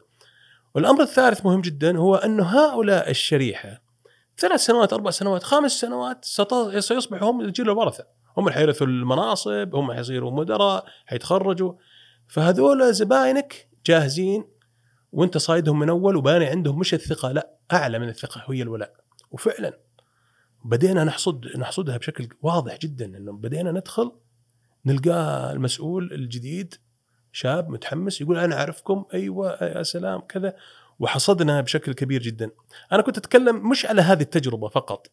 [0.76, 3.82] والأمر الثالث مهم جدا هو انه هؤلاء الشريحة
[4.38, 6.26] ثلاث سنوات أربع سنوات خمس سنوات
[6.80, 8.06] سيصبحوا هم الجيل الورثة.
[8.38, 11.74] هم اللي حيرثوا المناصب هم حيصيروا مدراء حيتخرجوا.
[12.28, 14.46] فهذول زباينك جاهزين
[15.12, 18.94] وانت صايدهم من أول وباني عندهم مش الثقة لا أعلى من الثقة هي الولاء.
[19.32, 19.80] وفعلا
[20.66, 24.12] بدينا نحصد نحصدها بشكل واضح جدا إنه بدينا ندخل
[24.86, 26.76] نلقى المسؤول الجديد
[27.32, 30.56] شاب متحمس يقول أنا أعرفكم أيوه يا سلام كذا
[31.00, 32.52] وحصدنا بشكل كبير جدا.
[32.92, 35.08] أنا كنت أتكلم مش على هذه التجربة فقط.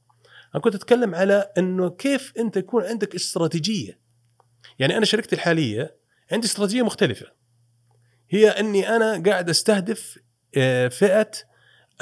[0.54, 3.98] أنا كنت أتكلم على إنه كيف أنت يكون عندك استراتيجية.
[4.78, 5.96] يعني أنا شركتي الحالية
[6.32, 7.26] عندي استراتيجية مختلفة.
[8.30, 10.18] هي إني أنا قاعد أستهدف
[10.56, 11.30] آه، فئة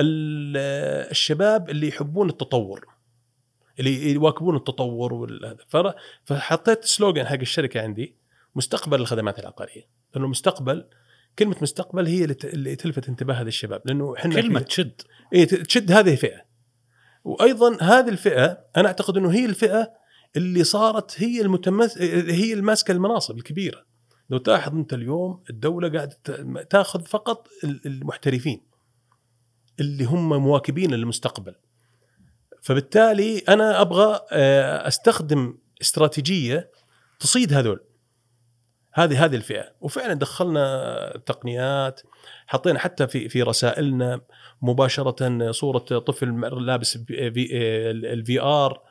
[0.01, 2.87] آه، الشباب اللي يحبون التطور.
[3.79, 5.95] اللي يواكبون التطور وهذا
[6.25, 8.17] فحطيت سلوغان حق الشركة عندي
[8.55, 10.89] مستقبل الخدمات العقارية لأنه مستقبل
[11.39, 14.93] كلمة مستقبل هي اللي تلفت انتباه هذا الشباب لأنه إحنا كلمة تشد.
[15.33, 16.41] ت- تشد هذه الفئة.
[17.25, 19.93] وأيضا هذه الفئة أنا أعتقد إنه هي الفئة
[20.37, 23.85] اللي صارت هي المتمس هي الماسكه المناصب الكبيرة.
[24.31, 26.19] لو تلاحظ أنت اليوم الدولة قاعدة
[26.71, 28.67] تأخذ فقط ال- المحترفين
[29.81, 31.55] اللي هم مواكبين للمستقبل
[32.63, 36.71] فبالتالي أنا أبغى آه، أستخدم استراتيجية
[37.21, 37.81] تصيد هذول.
[38.97, 39.73] هذه هذه الفئة.
[39.81, 42.01] وفعلا دخلنا تقنيات
[42.47, 44.21] حطينا حتى في في رسائلنا
[44.63, 48.83] مباشرة صورة طفل لابس ال VR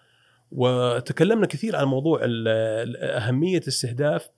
[0.52, 4.30] وتكلمنا كثير عن موضوع أهمية استهداف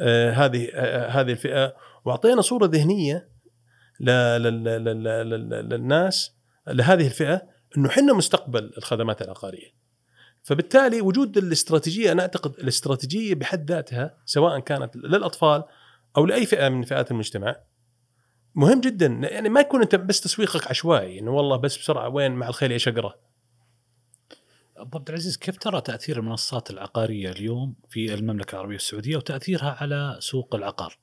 [0.00, 1.74] آه، هذه آه، هذه الفئة.
[2.04, 3.28] وأعطينا صورة ذهنية
[5.70, 6.36] للناس
[6.68, 7.42] لهذه الفئة
[7.76, 9.78] إنه حنا مستقبل الخدمات العقارية.
[10.48, 15.64] فبالتالي وجود الاستراتيجية أنا أعتقد الاستراتيجية بحد ذاتها سواء كانت للأطفال
[16.16, 17.56] أو لأي فئة من فئات المجتمع
[18.54, 19.06] مهم جدا.
[19.06, 22.88] يعني ما يكون أنت بس تسويقك عشوائي إنه والله بس بسرعة وين مع الخيل إيش
[22.88, 23.14] أقرأ.
[24.76, 30.16] ابو عبد العزيز كيف ترى تأثير المنصات العقارية اليوم في المملكة العربية السعودية وتأثيرها على
[30.20, 30.98] سوق العقار؟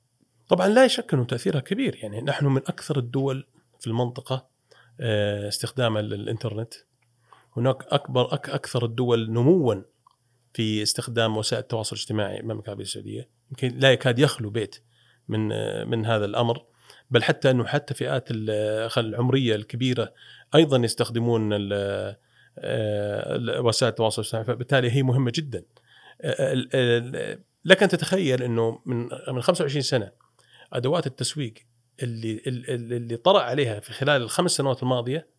[0.48, 1.96] طبعا لا شك إنه تأثيرها كبير.
[2.02, 3.46] يعني نحن من أكثر الدول
[3.80, 4.48] في المنطقة
[5.00, 6.74] آه، استخداما للانترنت
[7.56, 9.74] هناك أكبر أك أكثر الدول نموا
[10.54, 13.28] في استخدام وسائل التواصل الاجتماعي المملكة العربية السعودية.
[13.50, 14.82] يمكن لا يكاد يخلو بيت
[15.28, 15.48] من
[15.88, 16.64] من هذا الأمر
[17.10, 18.28] بل حتى إنه حتى فئات
[18.98, 20.12] العمرية الكبيرة
[20.54, 22.16] أيضا يستخدمون آه،
[23.60, 24.46] وسائل التواصل الاجتماعي.
[24.46, 25.64] فبالتالي هي مهمة جدا.
[26.20, 30.10] آه، لك أن تتخيل إنه من من 25 سنة
[30.72, 31.54] أدوات التسويق
[32.02, 35.35] اللي اللي طرأ عليها في خلال الخمس سنوات الماضية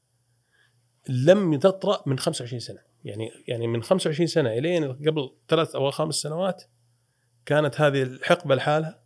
[1.10, 2.80] لم تطرأ من 25 سنة.
[3.06, 6.64] يعني يعني من 25 سنة إلين قبل ثلاث أو خمس سنوات
[7.46, 9.00] كانت هذه الحقبة لحالها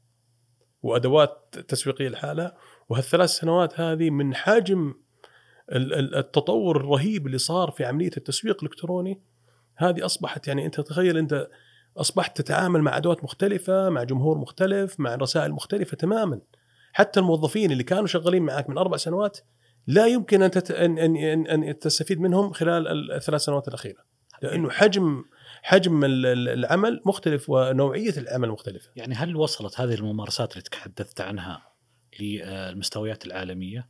[0.83, 2.57] وأدوات تسويقية لحالها
[2.89, 4.93] وهالثلاث سنوات هذه من حجم
[5.71, 9.21] ال- ال- التطور الرهيب اللي صار في عملية التسويق الإلكتروني.
[9.75, 11.47] هذه أصبحت يعني أنت تخيل أنت
[11.97, 16.41] أصبحت تتعامل مع أدوات مختلفة مع جمهور مختلف مع رسائل مختلفة تماما.
[16.93, 19.37] حتى الموظفين اللي كانوا شغالين معك من أربع سنوات
[19.87, 20.51] لا يمكن أن.
[20.71, 24.03] ان ان أن تستفيد منهم خلال الثلاث سنوات الأخيرة
[24.41, 25.23] لأنه حجم
[25.63, 31.21] حجم ال- ال- العمل مختلف ونوعية العمل مختلفة يعني هل وصلت هذه الممارسات اللي تحدثت
[31.21, 31.73] عنها
[32.19, 33.89] للمستويات العالمية؟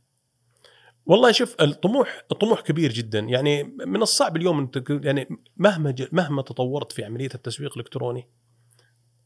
[1.06, 7.04] والله شوف الطموح الطموح كبير جدا يعني من الصعب اليوم يعني مهما مهما تطورت في
[7.04, 8.28] عملية التسويق الإلكتروني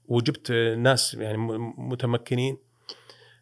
[0.04, 1.36] وجبت ناس يعني
[1.78, 2.58] متمكنين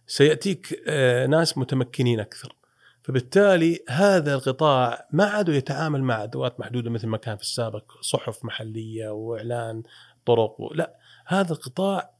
[0.07, 2.57] سيأتيك آه، ناس متمكنين أكثر
[3.05, 8.45] فبالتالي هذا القطاع ما عاد يتعامل مع أدوات محدودة مثل ما كان في السابق صحف
[8.45, 9.83] محلية وإعلان
[10.27, 10.95] طرق لا
[11.27, 12.11] هذا القطاع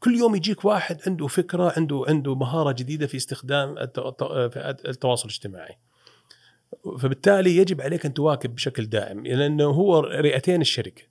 [0.00, 3.74] كل يوم يجيك واحد عنده فكرة عنده عنده مهارة جديدة في استخدام
[4.88, 5.78] التواصل الاجتماعي.
[6.98, 11.02] فبالتالي يجب عليك أن تواكب بشكل دائم لأنه هو رئتين الشركة.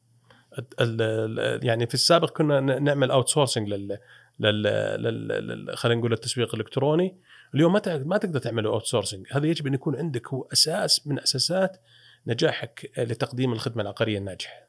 [0.59, 3.97] ال- ال- يعني في السابق كنا نعمل outsourcing لل
[4.39, 4.63] لل-
[5.03, 7.17] لل- خلينا نقول التسويق الإلكتروني
[7.55, 11.81] اليوم ما ما تقدر تعمل outsourcing هذا يجب أن يكون عندك هو أساس من أساسات
[12.27, 14.67] نجاحك لتقديم الخدمة العقارية الناجحة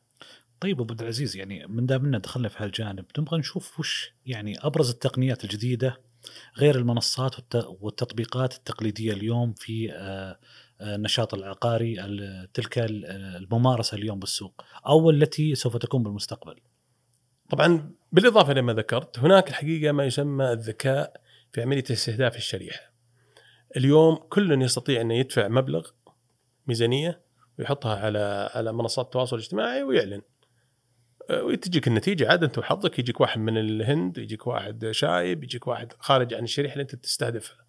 [0.60, 4.58] طيب أبو عبد العزيز يعني من دام إننا دخلنا في هالجانب نبغى نشوف وش يعني
[4.66, 6.00] أبرز التقنيات الجديدة
[6.58, 10.38] غير المنصات والت- والتطبيقات التقليدية اليوم في آه،
[10.80, 13.04] آه، النشاط العقاري ال- تلك ال-
[13.36, 16.60] الممارسة اليوم بالسوق أو التي سوف تكون بالمستقبل.
[17.50, 21.20] طبعا بالإضافة لما ذكرت هناك الحقيقة ما يسمى الذكاء
[21.54, 22.92] في عملية استهداف الشريحة.
[23.76, 25.90] اليوم كل يستطيع انه يدفع مبلغ
[26.66, 27.22] ميزانية
[27.58, 30.22] ويحطها على على منصات التواصل الاجتماعي ويعلن.
[31.30, 35.92] أه، وتجيك النتيجة عاد أنت وحظك يجيك واحد من الهند، يجيك واحد شايب، يجيك واحد
[35.98, 37.66] خارج عن الشريحة اللي أنت تستهدفها.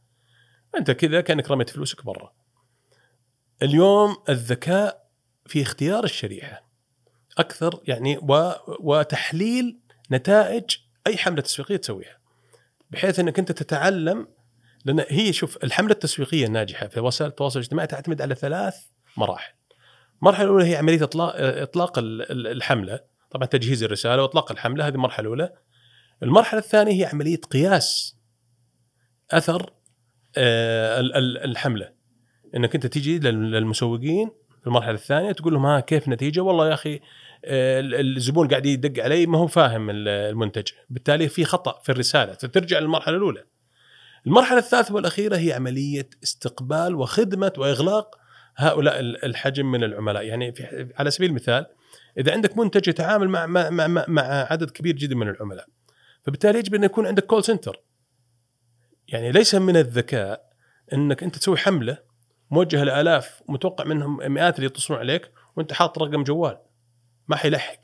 [0.78, 2.34] أنت كذا كأنك رميت فلوسك برا.
[3.62, 5.10] اليوم الذكاء
[5.46, 6.70] في اختيار الشريحة
[7.38, 9.80] أكثر يعني و وتحليل
[10.12, 10.78] نتائج
[11.08, 12.25] أي حملة تسويقية تسويها
[12.96, 14.28] بحيث إنك أنت تتعلم
[14.86, 18.76] لأن هي شوف الحملة التسويقية الناجحة في وسائل التواصل الاجتماعي تعتمد على ثلاث
[19.18, 19.54] مراحل.
[20.22, 23.00] المرحلة الأولى هي عملية إطلاق إطلاق ال- ال- الحملة،
[23.32, 25.54] طبعا تجهيز الرسالة وإطلاق الحملة هذه المرحلة االاولى.
[26.24, 28.18] المرحلة الثانية هي عملية قياس
[29.32, 29.74] أثر
[30.38, 31.92] آه، ال- ال- الحملة.
[32.56, 34.32] إنك أنت تجي لل- للمسوقين
[34.62, 37.00] في المرحلة الثانية تقول لهم ها كيف النتيجه؟ والله يا أخي
[37.48, 42.80] الزبون قاعد يدق علي ما هو فاهم ال- المنتج، بالتالي في خطأ في الرسالة، ترجع
[42.80, 43.44] للمرحلة الأولى.
[44.28, 48.16] المرحلة الثالثة والأخيرة هي عملية استقبال وخدمة وإغلاق
[48.58, 51.66] هؤلاء ال- الحجم من العملاء، يعني في على سبيل المثال
[52.18, 55.66] إذا عندك منتج يتعامل مع مع, مع, مع عدد كبير جدا من العملاء،
[56.24, 57.82] فبالتالي يجب أن يكون عندك كول سنتر.
[59.08, 60.50] يعني ليس من الذكاء
[60.94, 61.98] إنك أنت تسوي حملة
[62.52, 66.58] موجهة لآلاف متوقع منهم مئات اللي يتصلون عليك وأنت حاط رقم جوال
[67.28, 67.80] ما حيلحق.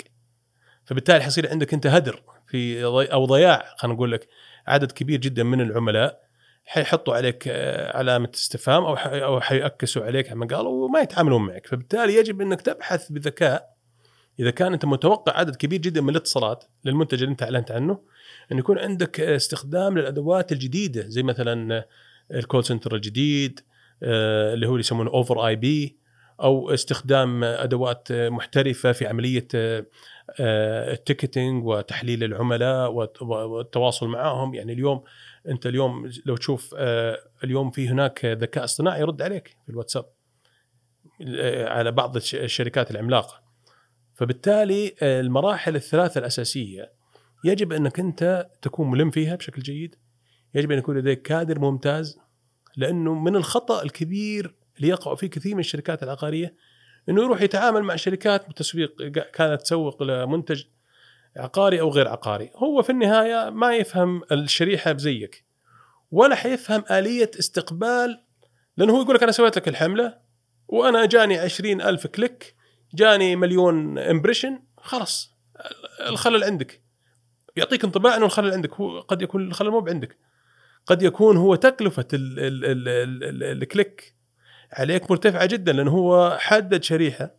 [0.86, 4.28] فبالتالي حيصير عندك أنت هدر في أو ضياع خلينا نقول لك
[4.68, 6.22] عدد كبير جدا من العملاء
[6.66, 11.68] حيحطوا عليك آه، علامة استفهام أو أو حيأكسوا عليك مقال وما يتعاملون معك.
[11.68, 13.76] فبالتالي يجب أنك تبحث بذكاء.
[14.40, 18.00] إذا كان أنت متوقع عدد كبير جدا من الاتصالات للمنتج اللي أنت أعلنت عنه
[18.52, 21.86] أن يكون عندك آه، استخدام للأدوات الجديدة زي مثلا آه،
[22.32, 23.60] ال call center الجديد
[24.04, 25.98] اللي هو اللي يسمونه over IP
[26.44, 29.86] أو استخدام أدوات محترفة في عملية آه،
[30.94, 35.04] ال ticketing وتحليل العملاء والت- والتواصل معهم يعني اليوم
[35.48, 40.06] أنت اليوم لو تشوف آه، اليوم في هناك ذكاء اصطناعي يرد عليك في الواتساب
[41.38, 43.42] آه، على بعض الش- الشركات العملاقه
[44.16, 46.92] فبالتالي المراحل الثلاثة الأساسية
[47.46, 49.96] يجب أنك أنت تكون ملم فيها بشكل جيد.
[50.56, 52.20] يجب أن يكون لديك كادر ممتاز
[52.78, 56.56] لأنه من الخطأ الكبير اللي يقع فيه كثير من الشركات العقارية
[57.10, 59.02] إنه يروح يتعامل مع شركات تسويق
[59.34, 60.64] كانت تسوق لمنتج
[61.38, 65.46] عقاري أو غير عقاري، هو في النهاية ما يفهم الشريحة بزيك
[66.12, 68.24] ولا حيفهم آلية استقبال
[68.78, 70.18] لأنه هو يقول لك أنا سويت لك الحملة
[70.68, 72.56] وأنا جاني عشرين ألف click
[72.94, 75.36] جاني مليون impression خلاص
[76.08, 76.82] الخلل عندك.
[77.56, 80.18] يعطيك انطباع إنه الخلل عندك هو قد يكون الخلل مو عندك
[80.86, 84.16] قد يكون هو تكلفة ال ال ال ال ال الكليك
[84.74, 87.32] عليك مرتفعة جدا لأنه هو حدد شريحة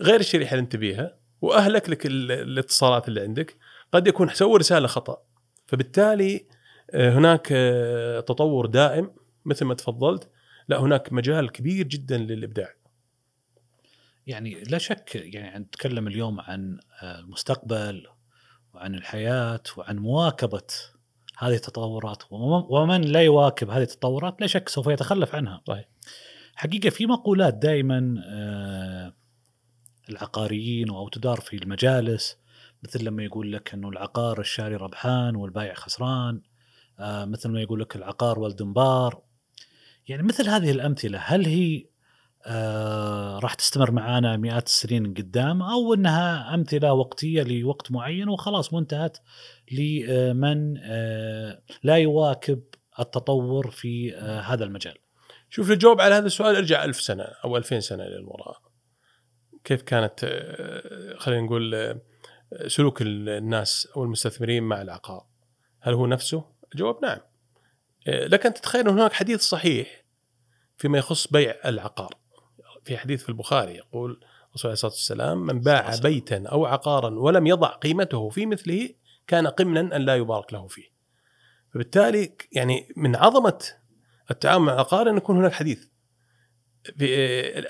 [0.00, 3.56] غير الشريحة اللي أنت بيها وأهلك لك ال- الاتصالات اللي عندك.
[3.92, 5.22] قد يكون سوى رسالة خطأ.
[5.66, 6.46] فبالتالي
[6.90, 9.10] آه، هناك آه، تطور دائم
[9.44, 10.28] مثل ما تفضلت.
[10.68, 12.74] لا هناك مجال كبير جدا للإبداع.
[14.26, 18.06] يعني لا شك يعني نتكلم اليوم عن آه، المستقبل
[18.74, 20.62] وعن الحياة وعن مواكبة
[21.38, 22.22] هذه التطورات.
[22.30, 25.62] وم- ومن لا يواكب هذه التطورات؟ لا شك سوف يتخلف عنها.
[25.68, 25.84] صحيح.
[26.54, 29.14] حقيقة في مقولات دائما آه،
[30.10, 32.38] العقاريين أو تدار في المجالس
[32.82, 36.40] مثل لما يقول لك إنه العقار الشاري ربحان والبايع خسران
[36.98, 39.22] آه، مثل ما يقول لك العقار ولد انبار
[40.08, 41.84] يعني مثل هذه الأمثلة هل هي
[42.46, 49.18] آه راح تستمر معانا مئات السنين قدام أو إنها أمثلة وقتية لوقت معين وخلاص وانتهت
[49.72, 50.74] لمن
[51.82, 52.62] لا يواكب
[53.00, 55.03] التطور في هذا المجال.
[55.54, 58.62] شوف الجواب على هذا السؤال ارجع ألف سنة أو 2000 سنة للوراء.
[59.64, 62.00] كيف كانت آه، خلينا نقول آه،
[62.66, 65.26] سلوك الناس أو المستثمرين مع العقار؟
[65.80, 66.44] هل هو نفسه؟
[66.74, 67.18] الجواب نعم.
[68.06, 70.04] آه، لكن تتخيل هناك حديث صحيح
[70.76, 72.14] فيما يخص بيع العقار.
[72.84, 74.10] في حديث في البخاري يقول
[74.48, 78.88] الرسول عليه الصلاة والسلام من باع بيتا أو عقارا ولم يضع قيمته في مثله
[79.26, 80.88] كان قمنا أن لا يبارك له فيه.
[81.74, 83.83] فبالتالي يعني من عظمة
[84.30, 85.86] التعامل مع العقار أن يكون هناك حديث
[86.98, 87.14] في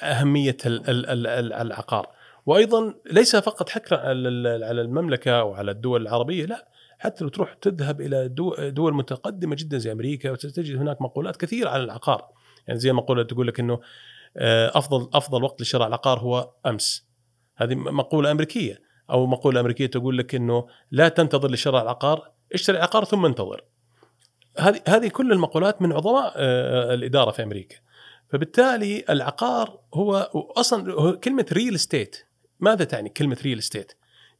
[0.02, 2.06] أهمية العقار.
[2.46, 8.00] وأيضا ليس فقط حكرا على المملكة أو على الدول العربية لا حتى لو تروح تذهب
[8.00, 8.28] إلى
[8.70, 12.28] دول متقدمة جدا زي أمريكا وتجد هناك مقولات كثيرة عن العقار.
[12.66, 13.80] يعني زي مقوله تقول لك إنه
[14.36, 17.08] آه، أفضل أفضل وقت لشراء العقار هو أمس.
[17.56, 18.82] هذه مقولة أمريكية.
[19.10, 23.64] أو مقولة أمريكية تقول لك إنه لا تنتظر لشراء العقار اشتري العقار ثم انتظر.
[24.58, 27.76] هذه هذه كل المقولات من عظماء آه، الإدارة في أمريكا.
[28.28, 30.16] فبالتالي العقار هو
[30.56, 32.16] أصلا كلمة real estate
[32.60, 33.92] ماذا تعني كلمة real estate؟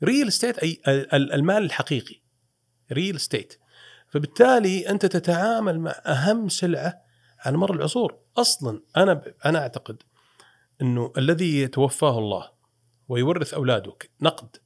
[0.04, 0.80] real estate أي
[1.12, 2.20] المال الحقيقي.
[2.92, 3.58] real estate
[4.08, 7.02] فبالتالي أنت تتعامل مع أهم سلعة
[7.40, 8.18] على مر العصور.
[8.36, 10.02] أصلا أنا أنا أعتقد
[10.82, 12.50] إنه الذي يتوفاه الله
[13.08, 14.56] ويورث اولاده نقد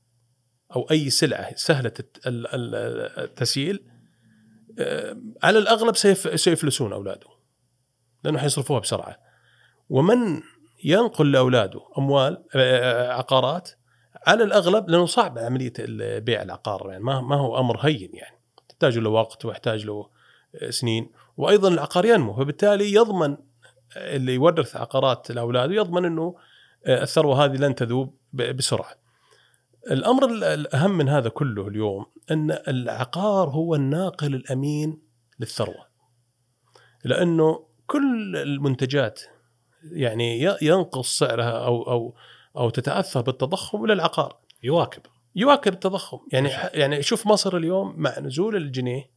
[0.76, 1.92] أو أي سلعة سهلة
[2.26, 3.97] التسييل آه،
[5.42, 5.96] على الأغلب
[6.36, 7.26] سيفلسون أولاده
[8.24, 9.16] لأنه حيصرفوها بسرعة
[9.90, 10.42] ومن
[10.84, 13.70] ينقل لأولاده أموال آه، عقارات
[14.26, 15.72] على الأغلب لأنه صعب عملية
[16.18, 20.10] بيع العقار يعني ما هو أمر هين يعني تحتاج له وقت ويحتاج له
[20.54, 23.36] آه، سنين وأيضا العقار ينمو فبالتالي يضمن
[23.96, 26.36] اللي يورث عقارات لأولاده يضمن إنه
[26.88, 28.94] الثروة هذه لن تذوب بسرعة.
[29.90, 35.02] الأمر الأهم من هذا كله اليوم أن العقار هو الناقل الأمين
[35.40, 35.88] للثروة.
[37.04, 39.20] لأنه كل المنتجات
[39.92, 42.14] يعني ينقص سعرها أو أو
[42.56, 44.38] أو تتأثر بالتضخم إلى العقار.
[44.62, 45.02] يواكب
[45.36, 49.10] يواكب التضخم، يعني يعني شوف مصر اليوم مع نزول الجنيه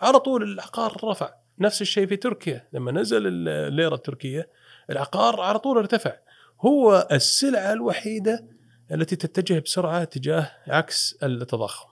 [0.00, 4.50] على طول العقار رفع، نفس الشيء في تركيا لما نزل الليرة التركية
[4.90, 6.12] العقار على طول ارتفع.
[6.60, 8.57] هو السلعة الوحيدة
[8.92, 11.88] التي تتجه بسرعة تجاه عكس التضخم.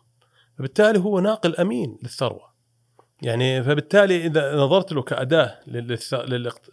[0.58, 2.56] فبالتالي هو ناقل أمين للثروة.
[3.22, 5.58] يعني فبالتالي إذا نظرت له كأداة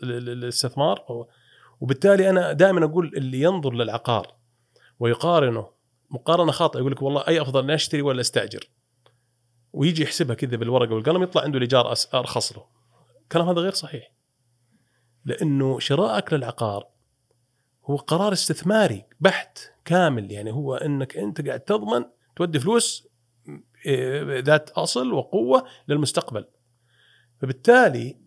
[0.03, 1.27] للاستثمار
[1.81, 4.35] وبالتالي أنا دائما أقول اللي ينظر للعقار
[4.99, 5.69] ويقارنه
[6.09, 8.69] مقارنة خاطئة يقول لك والله أي أفضل اني أشتري ولا أستأجر
[9.73, 12.65] ويجي يحسبها كذا بالورقة والقلم يطلع عنده الإيجار أرخص له
[13.23, 14.13] الكلام هذا غير صحيح
[15.25, 16.87] لأنه شرائك للعقار
[17.85, 20.31] هو قرار استثماري بحت كامل.
[20.31, 22.05] يعني هو إنك أنت قاعد تضمن
[22.35, 23.07] تودي فلوس
[23.87, 26.45] آه، ذات أصل وقوة للمستقبل.
[27.41, 28.17] فبالتالي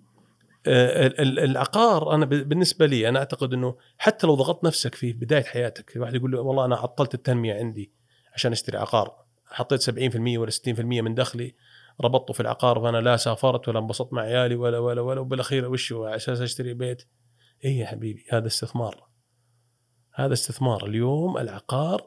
[0.66, 5.96] آه، العقار أنا بالنسبة لي أنا أعتقد إنه حتى لو ضغطت نفسك في بداية حياتك
[5.96, 7.92] الواحد يقول والله أنا عطلت التنمية عندي
[8.34, 9.26] عشان أشتري عقار.
[9.46, 11.54] حطيت 70% ولا 60% من دخلي
[12.00, 15.92] ربطته في العقار فأنا لا سافرت ولا انبسطت مع عيالي ولا ولا ولا وبالأخير وش
[15.92, 17.02] على أساس أشتري بيت.
[17.64, 19.06] اي يا حبيبي هذا استثمار.
[20.16, 22.06] هذا استثمار اليوم العقار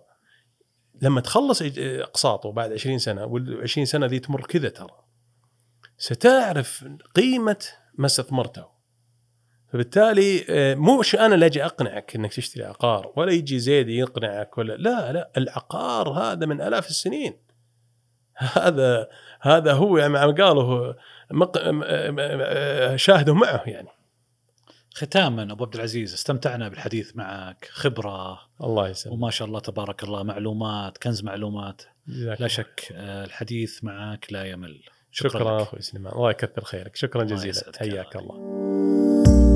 [1.02, 5.04] لما تخلص أقساطه بعد 20 سنة وال20 سنة ذي تمر كذا ترى
[5.98, 6.86] ستعرف
[7.16, 7.66] قيمة
[7.98, 8.66] ما استثمرته.
[9.74, 14.74] فبالتالي آه، مو أنا اللي أجي أقنعك إنك تشتري عقار ولا يجي زيد يقنعك ولا
[14.74, 17.34] لا لا العقار هذا من آلاف السنين.
[18.38, 19.08] هذا
[19.42, 20.94] هذا هو يعني قالوا
[22.96, 23.99] شاهدوا معه يعني.
[25.00, 27.70] ختاما أبو عبد العزيز استمتعنا بالحديث معك.
[27.72, 28.40] خبرة.
[28.64, 29.16] الله يسلمك.
[29.16, 31.82] وما شاء الله تبارك الله معلومات كنز معلومات.
[32.08, 34.84] لا شك آه، الحديث معك لا يمل.
[35.12, 36.14] شكرا, شكرا أخوي سليمان.
[36.14, 36.96] الله يكثر خيرك.
[36.96, 37.72] شكرا جزيلا.
[37.80, 39.49] حياك الله.